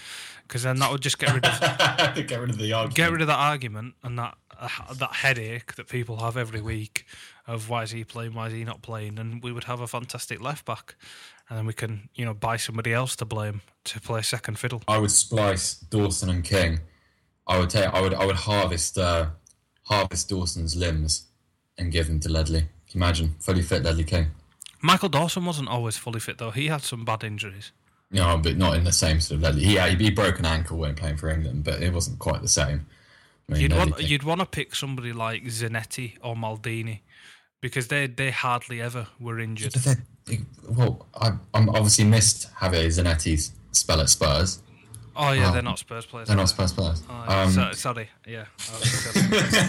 [0.46, 1.61] because then that would just get rid of
[2.26, 2.94] Get rid of the argument.
[2.96, 7.05] get rid of that argument and that uh, that headache that people have every week
[7.46, 9.86] of why is he playing, why is he not playing, and we would have a
[9.86, 10.96] fantastic left back,
[11.49, 14.82] and then we can you know buy somebody else to blame to play second fiddle.
[14.88, 16.80] I would splice Dawson and King.
[17.49, 17.86] I would take.
[17.86, 18.14] I would.
[18.14, 18.99] I would harvest.
[18.99, 19.30] Uh,
[19.88, 21.26] harvest Dawson's limbs
[21.76, 22.61] and give them to Ledley.
[22.61, 24.28] Can you imagine fully fit Ledley King?
[24.80, 27.72] Michael Dawson wasn't always fully fit though; he had some bad injuries.
[28.11, 29.64] No, but not in the same sort of Ledley.
[29.64, 32.86] He, he, broke an ankle when playing for England, but it wasn't quite the same.
[33.49, 37.01] I mean, You'd Ledley want King- you'd want to pick somebody like Zanetti or Maldini
[37.61, 39.74] because they they hardly ever were injured.
[40.68, 44.62] Well, I, I'm obviously missed Javier Zanetti's spell at Spurs.
[45.21, 45.53] Oh yeah, Oh.
[45.53, 46.29] they're not Spurs players.
[46.29, 46.49] They're not?
[46.49, 47.03] Spurs players.
[47.11, 47.43] Oh, yeah.
[47.43, 48.45] Um, so, sorry, yeah.
[48.71, 49.27] I was silly.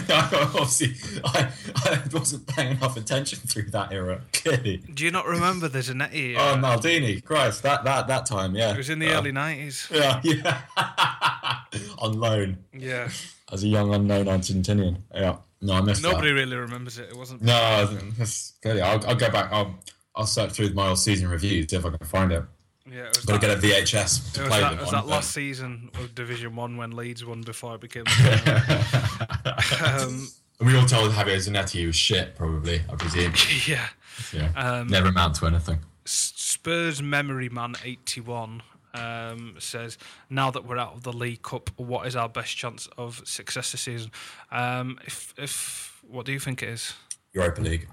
[0.10, 1.48] obviously, I,
[1.84, 4.20] I wasn't paying enough attention through that era.
[4.32, 4.76] Clearly.
[4.94, 6.36] Do you not remember the Zanetti?
[6.38, 8.70] Oh, uh, Maldini, Christ, that that that time, yeah.
[8.72, 9.88] it was in the Uh, early nineties.
[9.92, 10.60] Yeah, yeah.
[11.98, 13.08] On loan Yeah.
[13.52, 14.98] as a young unknown Argentinian.
[15.14, 15.36] Yeah.
[15.60, 16.34] No, I missed Nobody that.
[16.34, 17.10] really remembers it.
[17.10, 17.42] It wasn't.
[17.42, 17.86] No,
[18.16, 18.80] that's clearly.
[18.82, 19.52] I'll, I'll go back.
[19.52, 19.78] I'll
[20.14, 22.44] I'll search through my old season reviews if I can find it.
[22.92, 25.06] Yeah, Got to get a VHS to it was play that, them it was on,
[25.06, 28.04] that last season of Division One when Leeds won before it became.
[29.84, 30.28] Um,
[30.60, 32.82] we all told Javier Zanetti he was shit, probably.
[32.88, 33.32] I presume.
[33.66, 33.88] yeah.
[34.32, 34.52] Yeah.
[34.54, 35.78] Um, Never amount to anything.
[36.04, 38.62] Spurs memory man eighty one
[38.94, 39.96] um, says,
[40.28, 43.72] "Now that we're out of the League Cup, what is our best chance of success
[43.72, 44.10] this season?
[44.50, 46.94] Um, if if what do you think it is?
[47.32, 47.88] Europa League.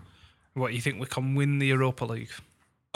[0.54, 2.32] What do you think we can win the Europa League?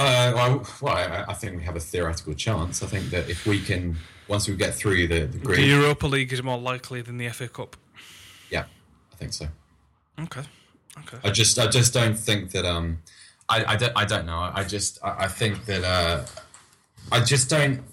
[0.01, 2.81] Uh, well, well I, I think we have a theoretical chance.
[2.83, 3.97] I think that if we can,
[4.27, 7.29] once we get through the, the group, The Europa League is more likely than the
[7.29, 7.75] FA Cup.
[8.49, 8.65] yeah,
[9.13, 9.47] I think so.
[10.19, 10.43] Okay,
[10.99, 11.17] okay.
[11.23, 12.65] I just, I just don't think that.
[12.65, 12.99] Um,
[13.49, 14.51] I, I don't, I don't know.
[14.53, 15.83] I just, I, I think that.
[15.83, 16.25] Uh,
[17.11, 17.83] I just don't.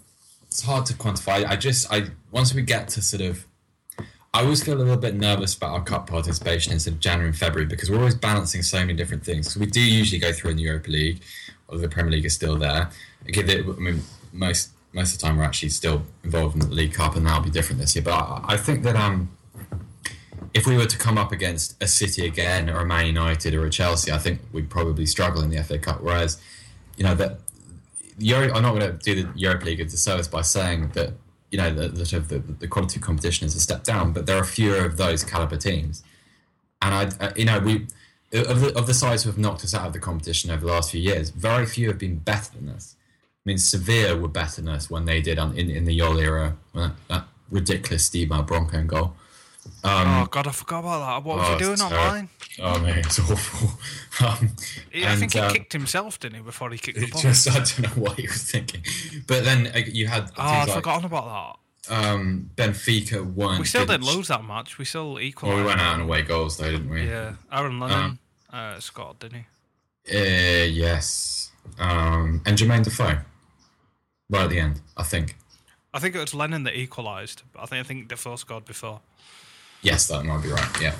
[0.46, 1.46] It's hard to quantify.
[1.46, 3.44] I just, I once we get to sort of.
[4.34, 7.28] I always feel a little bit nervous about our cup participation in sort of January
[7.28, 9.52] and February because we're always balancing so many different things.
[9.52, 11.22] So we do usually go through in the Europa League,
[11.68, 12.90] or the Premier League is still there.
[13.28, 14.02] Okay, the- I mean,
[14.32, 17.42] most most of the time we're actually still involved in the League Cup, and that'll
[17.42, 18.02] be different this year.
[18.02, 19.30] But I, I think that um,
[20.54, 23.66] if we were to come up against a City again, or a Man United, or
[23.66, 26.00] a Chelsea, I think we'd probably struggle in the FA Cup.
[26.00, 26.40] Whereas,
[26.96, 27.38] you know, that
[28.20, 31.12] I'm not going to do the Europa League a disservice by saying that
[31.50, 34.44] you know the, the, the, quality of competition is a step down, but there are
[34.44, 36.02] fewer of those caliber teams,
[36.82, 37.86] and I, you know, we
[38.32, 40.72] of the, of the sides who have knocked us out of the competition over the
[40.72, 42.96] last few years, very few have been better than us.
[43.46, 46.18] I mean, Sevilla were better than us when they did on, in in the Jol
[46.18, 49.14] era, when that, that ridiculous Steed Malbranque goal.
[49.84, 51.26] oh God, I forgot about that.
[51.26, 52.28] What was oh, he doing it's online?
[52.60, 53.68] Oh man, it's awful.
[54.26, 54.50] um,
[54.94, 57.22] I think he and, um, kicked himself, didn't he, before he kicked the ball?
[57.22, 58.82] just, I don't know what he was thinking.
[59.26, 61.58] But then uh, you had oh, I'd like forgotten about
[61.90, 63.60] um, Benfica won.
[63.60, 64.78] We still didn't lose that match.
[64.78, 65.56] We still equalised.
[65.56, 67.06] Well, we went out on away goals though, didn't we?
[67.06, 68.18] Yeah, Aaron Lennon
[68.52, 69.44] uh, scored, didn't
[70.06, 70.16] he?
[70.16, 71.50] Uh, yes.
[71.78, 73.18] Um, and Jermaine Defoe.
[74.30, 75.36] Right at the end, I think.
[75.94, 77.42] I think it was Lennon that equalised.
[77.52, 79.00] but I think I think Defoe scored before.
[79.82, 80.80] Yes, that might be right.
[80.82, 80.94] Yeah.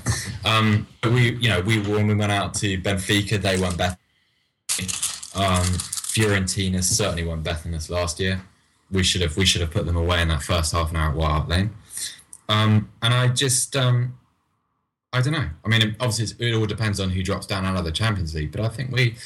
[0.44, 3.96] Um, but we, you know, we when we went out to Benfica, they won better.
[5.34, 5.64] Um,
[6.08, 8.40] Fiorentina certainly won better than us last year.
[8.90, 11.10] We should have we should have put them away in that first half an hour
[11.10, 11.70] at White Hart Lane.
[12.48, 14.18] Um, and I just um,
[15.12, 15.48] I don't know.
[15.64, 18.52] I mean, obviously it all depends on who drops down out of the Champions League.
[18.52, 19.16] But I think we,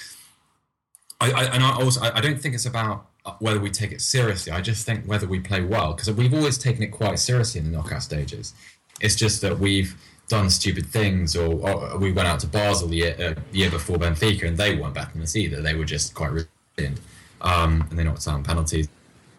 [1.21, 3.07] I, I and I also I, I don't think it's about
[3.39, 4.53] whether we take it seriously.
[4.53, 7.71] I just think whether we play well because we've always taken it quite seriously in
[7.71, 8.55] the knockout stages.
[9.01, 9.97] It's just that we've
[10.29, 13.99] done stupid things, or, or we went out to Basel the year, uh, year before
[13.99, 15.61] Benfica, and they weren't than us either.
[15.61, 17.01] They were just quite resilient,
[17.43, 18.89] um, and they knocked on penalties.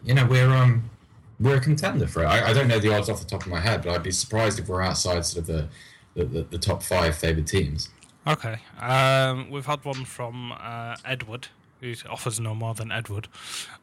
[0.04, 0.90] You know, we're um,
[1.40, 2.28] we're a contender for it.
[2.28, 4.12] I, I don't know the odds off the top of my head, but I'd be
[4.12, 5.68] surprised if we're outside sort of the
[6.16, 7.90] the, the, the top five favoured teams.
[8.26, 8.58] Okay.
[8.80, 11.48] Um, we've had one from uh, Edward,
[11.82, 13.28] who offers no more than Edward.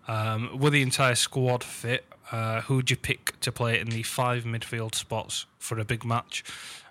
[0.08, 4.02] Um, with the entire squad fit, uh, who would you pick to play in the
[4.02, 6.44] five midfield spots for a big match?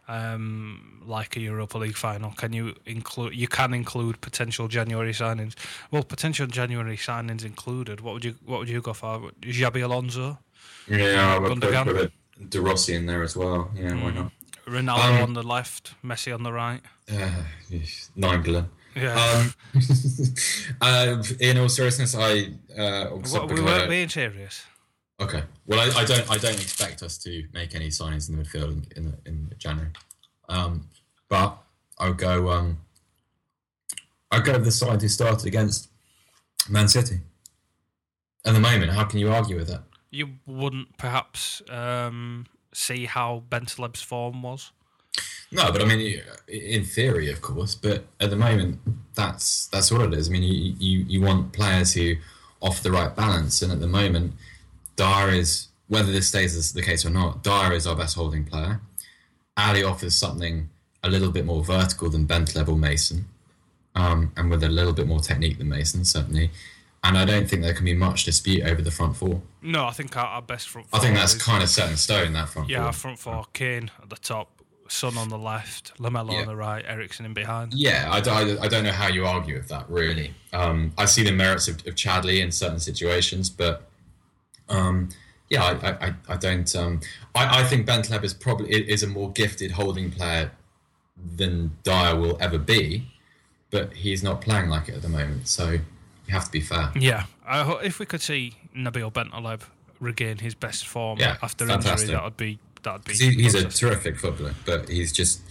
[0.09, 2.31] Um, like a Europa League final?
[2.31, 3.35] Can you include?
[3.35, 5.53] You can include potential January signings.
[5.91, 8.01] Well, potential January signings included.
[8.01, 9.31] What would you What would you go for?
[9.41, 10.39] Xabi Alonso,
[10.87, 12.11] Yeah, I would put, a
[12.49, 13.71] De Rossi in there as well.
[13.75, 14.31] Yeah, why not?
[14.65, 16.81] Ronaldo Um, on the left, Messi on the right?
[17.11, 17.43] Uh,
[18.95, 19.15] Yeah.
[19.15, 19.53] Um,
[20.81, 24.65] uh, in all seriousness, I uh, what, we weren't being serious.
[25.21, 25.43] Okay.
[25.67, 26.29] Well, I, I don't.
[26.31, 29.91] I don't expect us to make any signings in the midfield in, in, in January.
[30.47, 30.87] Um,
[31.27, 31.57] but
[31.97, 32.49] I'll go.
[32.49, 32.77] Um,
[34.31, 35.89] I'll go with the side who started against
[36.69, 37.19] Man City.
[38.45, 39.83] At the moment, how can you argue with that?
[40.11, 44.71] You wouldn't perhaps um, see how Bentaleb's form was.
[45.51, 47.75] No, but I mean, in theory, of course.
[47.75, 48.79] But at the moment,
[49.15, 50.29] that's that's what it is.
[50.29, 52.15] I mean, you you, you want players who
[52.61, 54.33] off the right balance, and at the moment,
[54.99, 57.41] Dier is whether this stays as the case or not.
[57.43, 58.81] Dier is our best holding player.
[59.57, 60.69] Alli offers something
[61.03, 63.25] a little bit more vertical than Bentaleb Mason,
[63.95, 66.51] um, and with a little bit more technique than Mason, certainly.
[67.03, 69.41] And I don't think there can be much dispute over the front four.
[69.61, 70.87] No, I think our, our best front.
[70.91, 72.33] I think that's is- kind of set in stone.
[72.33, 73.15] That front Yeah, our four.
[73.15, 74.49] front four: Kane at the top,
[74.89, 76.41] Son on the left, Lamela Yeah.
[76.41, 77.73] on the right, Eriksen in behind.
[77.73, 80.33] Yeah, I don't know how you argue with that, really.
[80.51, 83.88] Um, I see the merits of, of Chadli in certain situations, but
[84.69, 85.09] um,
[85.49, 86.75] yeah, I, I, I- don't.
[86.75, 87.01] Um,
[87.35, 90.51] I, I think Bentaleb is probably is a more gifted holding player
[91.35, 93.07] than Dier will ever be,
[93.71, 95.81] but he's not playing like it at the moment, so you
[96.29, 96.91] have to be fair.
[96.95, 99.61] Yeah, ho- if we could see Nabil Bentaleb
[99.99, 102.09] regain his best form Yeah, after fantastic.
[102.09, 103.13] injury, that would be that'd be.
[103.13, 105.41] He, he's a terrific footballer, but he's just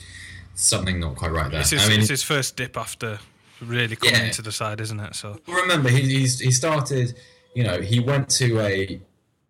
[0.55, 1.61] something not quite right there.
[1.61, 3.19] It's his, I mean, it's his first dip after
[3.61, 4.27] really coming Yeah.
[4.27, 5.15] into the side, isn't it?
[5.17, 7.15] So Well, remember he he's, he started
[7.55, 9.01] you know he went to a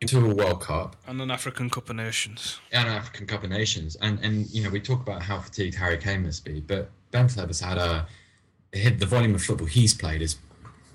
[0.07, 2.61] to a world cup and an African Cup of Nations.
[2.73, 5.75] and an african cup of nations and and you know we talk about how fatigued
[5.75, 8.07] harry kane must be but Bentaleb has had a
[8.73, 10.37] hit the volume of football he's played is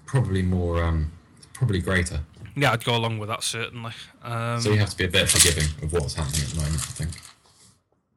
[0.06, 1.12] probably more um
[1.54, 2.20] probably greater
[2.56, 3.94] Yeah, I'd go along with that certainly.
[4.22, 6.76] Um, so you have to be a bit forgiving of what's happening at the moment
[6.76, 7.12] i think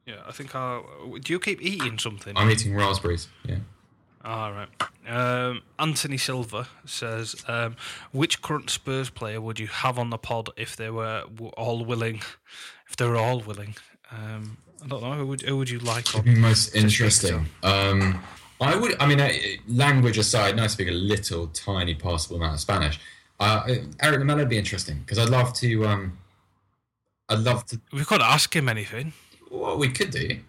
[0.05, 0.55] yeah, I think.
[0.55, 0.81] i
[1.21, 2.33] do you keep eating something?
[2.37, 3.57] i'm eating raspberries yeah
[4.27, 4.67] All right.
[5.07, 7.77] Um, Anthony Silva says, um,
[8.11, 11.85] which current Spurs player would you have on the pod if they were w- all
[11.85, 12.21] willing?
[12.89, 13.75] If they were all willing,
[14.11, 15.13] um, I don't know.
[15.13, 16.39] Who would, who would you like on?
[16.39, 18.21] Most interesting um
[18.59, 19.29] i would i mean uh,
[19.67, 22.99] language aside no, i speak a little tiny possible amount of spanish
[23.39, 23.61] uh
[24.01, 26.17] eric Lamela would be interesting because i'd love to um
[27.29, 29.13] i'd love to We could ask him anything
[29.51, 30.39] Well, we could do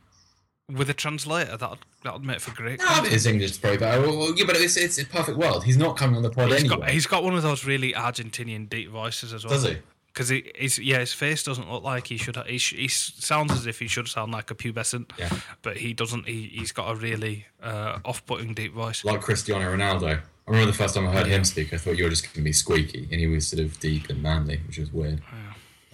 [0.71, 1.57] with a translator.
[1.57, 2.79] That that would make for great.
[2.81, 3.09] No, content.
[3.12, 4.01] his English is probably better.
[4.03, 5.64] Well, yeah, but it's, it's a perfect world.
[5.64, 6.77] He's not coming on the pod He's anyway.
[6.81, 9.55] got he's got one of those really Argentinian deep voices as well.
[9.55, 9.77] Does he?
[10.12, 12.37] Because he, he's yeah, his face doesn't look like he should.
[12.47, 15.11] He, sh- he sounds as if he should sound like a pubescent.
[15.16, 15.31] Yeah.
[15.62, 16.27] But he doesn't.
[16.27, 19.05] He he's got a really uh, off-putting deep voice.
[19.05, 20.19] like Cristiano Ronaldo.
[20.19, 22.33] I remember the first time I heard him speak, I thought you were just going
[22.37, 25.21] to be squeaky, and he was sort of deep and manly, which was weird.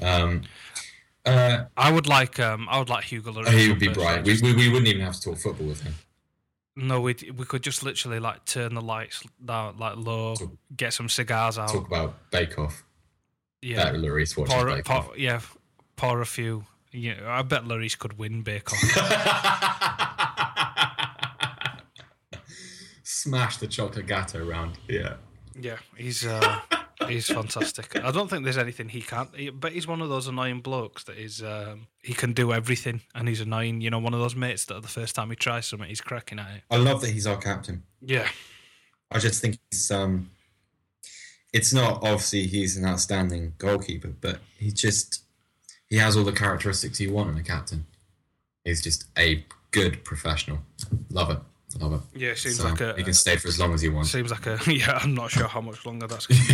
[0.01, 0.43] Um,
[1.27, 3.49] uh, I would like um I would like Hugo Lloris.
[3.59, 4.25] he would be bright.
[4.25, 5.95] We, we, we wouldn't even have to talk football with him.
[6.77, 10.35] No, we we could just literally like turn the lights down like low,
[10.77, 11.69] get some cigars out.
[11.71, 12.85] Talk about Bake Off.
[13.63, 15.11] yeah, Better Lloris watches pour, Bake pour, Off.
[15.17, 15.41] yeah,
[15.97, 16.65] pour a few.
[16.93, 18.81] Yeah, I bet Lloris could win Bake Off.
[23.03, 24.79] Smash the chocolate gatto around.
[24.89, 25.15] Yeah.
[25.59, 26.61] yeah, he's uh,
[27.09, 27.97] he's fantastic.
[28.03, 29.35] I don't think there's anything he can't.
[29.35, 33.03] He, but he's one of those annoying blokes that is um, he can do everything,
[33.15, 33.81] and he's annoying.
[33.81, 36.39] You know, one of those mates that the first time he tries something, he's cracking
[36.39, 36.63] at it.
[36.71, 37.83] I love that he's our captain.
[38.01, 38.29] Yeah,
[39.11, 40.31] I just think it's um,
[41.53, 45.23] it's not obviously he's an outstanding goalkeeper, but he just
[45.89, 47.87] he has all the characteristics you want in a captain.
[48.65, 50.59] He's just a good professional.
[51.11, 51.39] Love it.
[51.81, 52.21] Love it.
[52.21, 54.11] yeah, it seems So like a he can stay for as long as he wants.
[54.11, 54.99] Seems like a yeah.
[55.03, 56.27] I'm not sure how much longer that's.
[56.27, 56.41] Going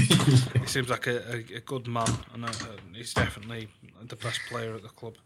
[0.52, 2.52] to He seems like a, a, a good man, and uh
[2.94, 3.68] he's definitely
[4.02, 5.16] the best player at the club.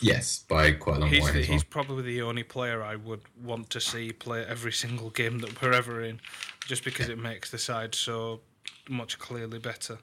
[0.00, 1.46] yes, by quite a long He's way the, well.
[1.48, 5.60] he's probably the only player I would want to see play every single game that
[5.60, 6.20] we're ever in,
[6.66, 8.40] just because it makes the side so
[8.88, 9.98] much clearly better.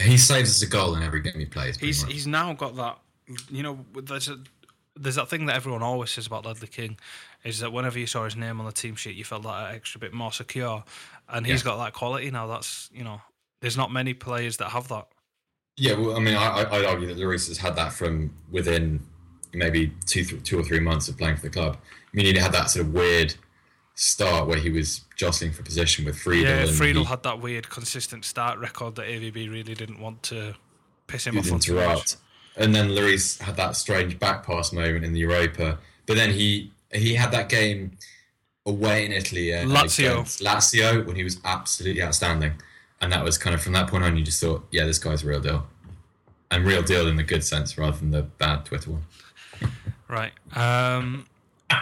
[0.00, 1.76] He saves us a goal in every game he plays.
[1.78, 2.12] He's much.
[2.12, 2.98] he's now got that.
[3.50, 4.38] You know, there's a
[4.96, 6.98] there's that thing that everyone always says about Ledley King,
[7.44, 10.00] is that whenever you saw his name on the team sheet, you felt that extra
[10.00, 10.84] bit more secure,
[11.28, 11.64] and he's Yeah.
[11.72, 12.46] got that quality now.
[12.46, 13.20] That's you know,
[13.60, 15.08] there's not many players that have that.
[15.76, 19.00] Yeah, well, I mean, I, I'd argue that Lloris has had that from within
[19.52, 21.76] maybe two, th- two or three months of playing for the club.
[21.76, 23.34] I mean, he had that sort of weird
[23.96, 26.48] start where he was jostling for position with Friedel.
[26.66, 30.54] Yeah, Friedel he- had that weird consistent start record that AVB really didn't want to
[31.08, 31.82] piss him off on too much.
[31.84, 32.16] interrupt.
[32.56, 36.70] And then Lloris had that strange back pass moment in the Europa But then he
[36.92, 37.92] he had that game
[38.66, 40.22] away in Italy uh, Lazio.
[40.42, 42.52] Lazio when he was absolutely outstanding,
[43.00, 45.22] and that was kind of from that point on you just thought, yeah, this guy's
[45.24, 45.66] a real deal,
[46.50, 49.02] and real deal in the good sense rather than the bad Twitter one.
[50.06, 50.32] Right.
[50.54, 51.26] Um,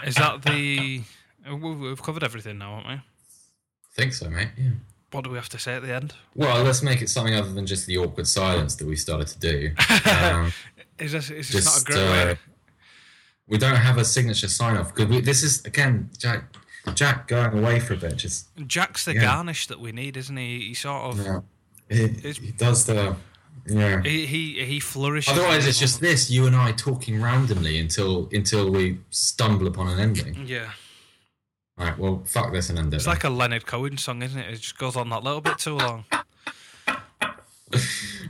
[0.06, 1.02] is that the?
[1.50, 2.94] we- We've covered everything now, haven't we?
[2.94, 3.02] I
[3.94, 4.48] think so, mate.
[4.56, 4.70] Yeah.
[5.12, 6.14] What do we have to say at the end?
[6.34, 9.38] Well, let's make it something other than just the awkward silence that we started to
[9.38, 9.70] do.
[10.10, 10.52] Um,
[10.98, 12.38] Is this, is this not a just great uh, way?
[13.48, 16.44] we don't have a signature sign off because this is again Jack
[16.94, 18.16] Jack going away for a bit.
[18.16, 19.22] Just Jack's the yeah.
[19.22, 20.60] garnish that we need, isn't he?
[20.68, 21.40] He sort of yeah,
[21.88, 23.16] he, he does the
[23.66, 24.02] yeah.
[24.02, 25.36] he, he he flourishes.
[25.36, 29.98] Otherwise, it's just this you and I talking randomly until until we stumble upon an
[29.98, 30.34] ending.
[30.34, 30.48] moment.
[31.78, 31.84] Yeah.
[31.84, 32.96] Right, well, fuck this and end it.
[32.96, 34.50] It's like a Leonard Cohen song, isn't it?
[34.52, 36.04] It just goes on that little bit too long.
[36.10, 36.20] well,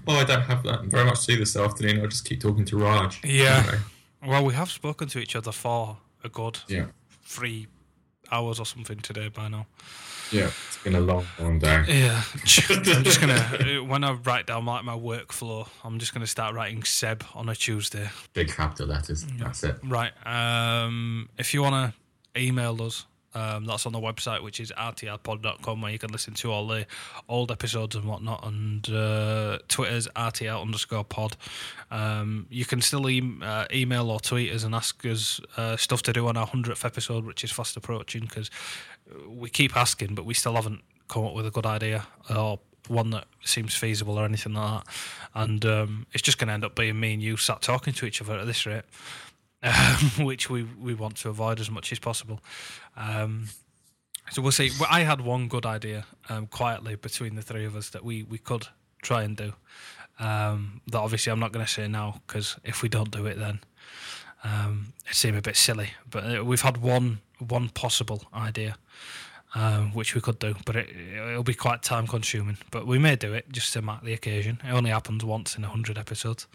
[0.21, 2.01] I don't have that very much to do this afternoon.
[2.01, 3.21] I'll just keep talking to Raj.
[3.25, 3.59] Yeah.
[3.67, 3.79] Anyway,
[4.27, 6.87] Well, we have spoken to each other for a good yeah,
[7.25, 7.67] three
[8.31, 9.67] hours or something today by now.
[10.31, 10.51] yeah.
[10.69, 11.85] It's been a long, long day.
[11.89, 16.27] Yeah, I'm just gonna uh, when I write down like my workflow, I'm just gonna
[16.27, 18.09] start writing Seb on a Tuesday.
[18.33, 19.25] Big capital letters.
[19.39, 19.77] That's it.
[19.85, 20.13] Right.
[20.27, 21.95] Um, if you wanna
[22.37, 26.51] email us, um, that's on the website, which is rtrpod.com, where you can listen to
[26.51, 26.87] all the
[27.29, 28.47] old episodes and whatnot.
[28.47, 31.37] And uh, Twitter's rtr underscore pod.
[31.91, 36.03] Um, you can still e- uh, email or tweet us and ask us uh, stuff
[36.03, 38.51] to do on our hundredth episode, which is fast approaching because
[39.29, 42.59] we keep asking, but we still haven't come up with a good idea or
[42.89, 44.95] one that seems feasible or anything like that.
[45.35, 48.07] And um, it's just going to end up being me and you sat talking to
[48.07, 48.85] each other at this rate,
[49.63, 49.75] um,
[50.25, 52.41] which we, we want to avoid as much as possible.
[52.97, 53.49] Um,
[54.31, 54.71] so we'll see.
[54.89, 58.39] I had one good idea um, quietly between the three of us that we, we
[58.39, 58.69] could
[59.03, 59.53] try and do.
[60.19, 63.39] Um, that obviously I'm not going to say now because if we don't do it,
[63.39, 63.61] then
[64.45, 65.91] um, it seems a bit silly.
[66.09, 68.77] But uh, we've had one one possible idea,
[69.55, 72.59] um, which we could do, but it, it'll be quite time consuming.
[72.71, 74.61] But we may do it just to mark the occasion.
[74.65, 76.47] It only happens once in hundred episodes.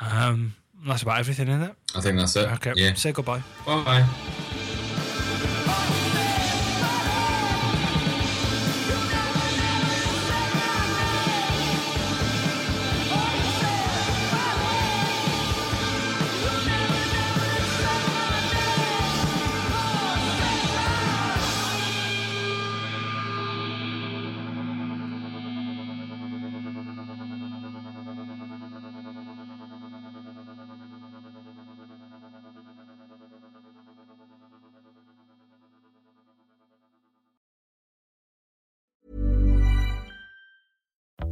[0.00, 0.54] Um,
[0.86, 1.74] that's about everything, isn't it?
[1.94, 2.48] I think that's it.
[2.54, 2.72] Okay.
[2.76, 2.94] Yeah.
[2.94, 3.42] Say goodbye.
[3.66, 4.04] Bye.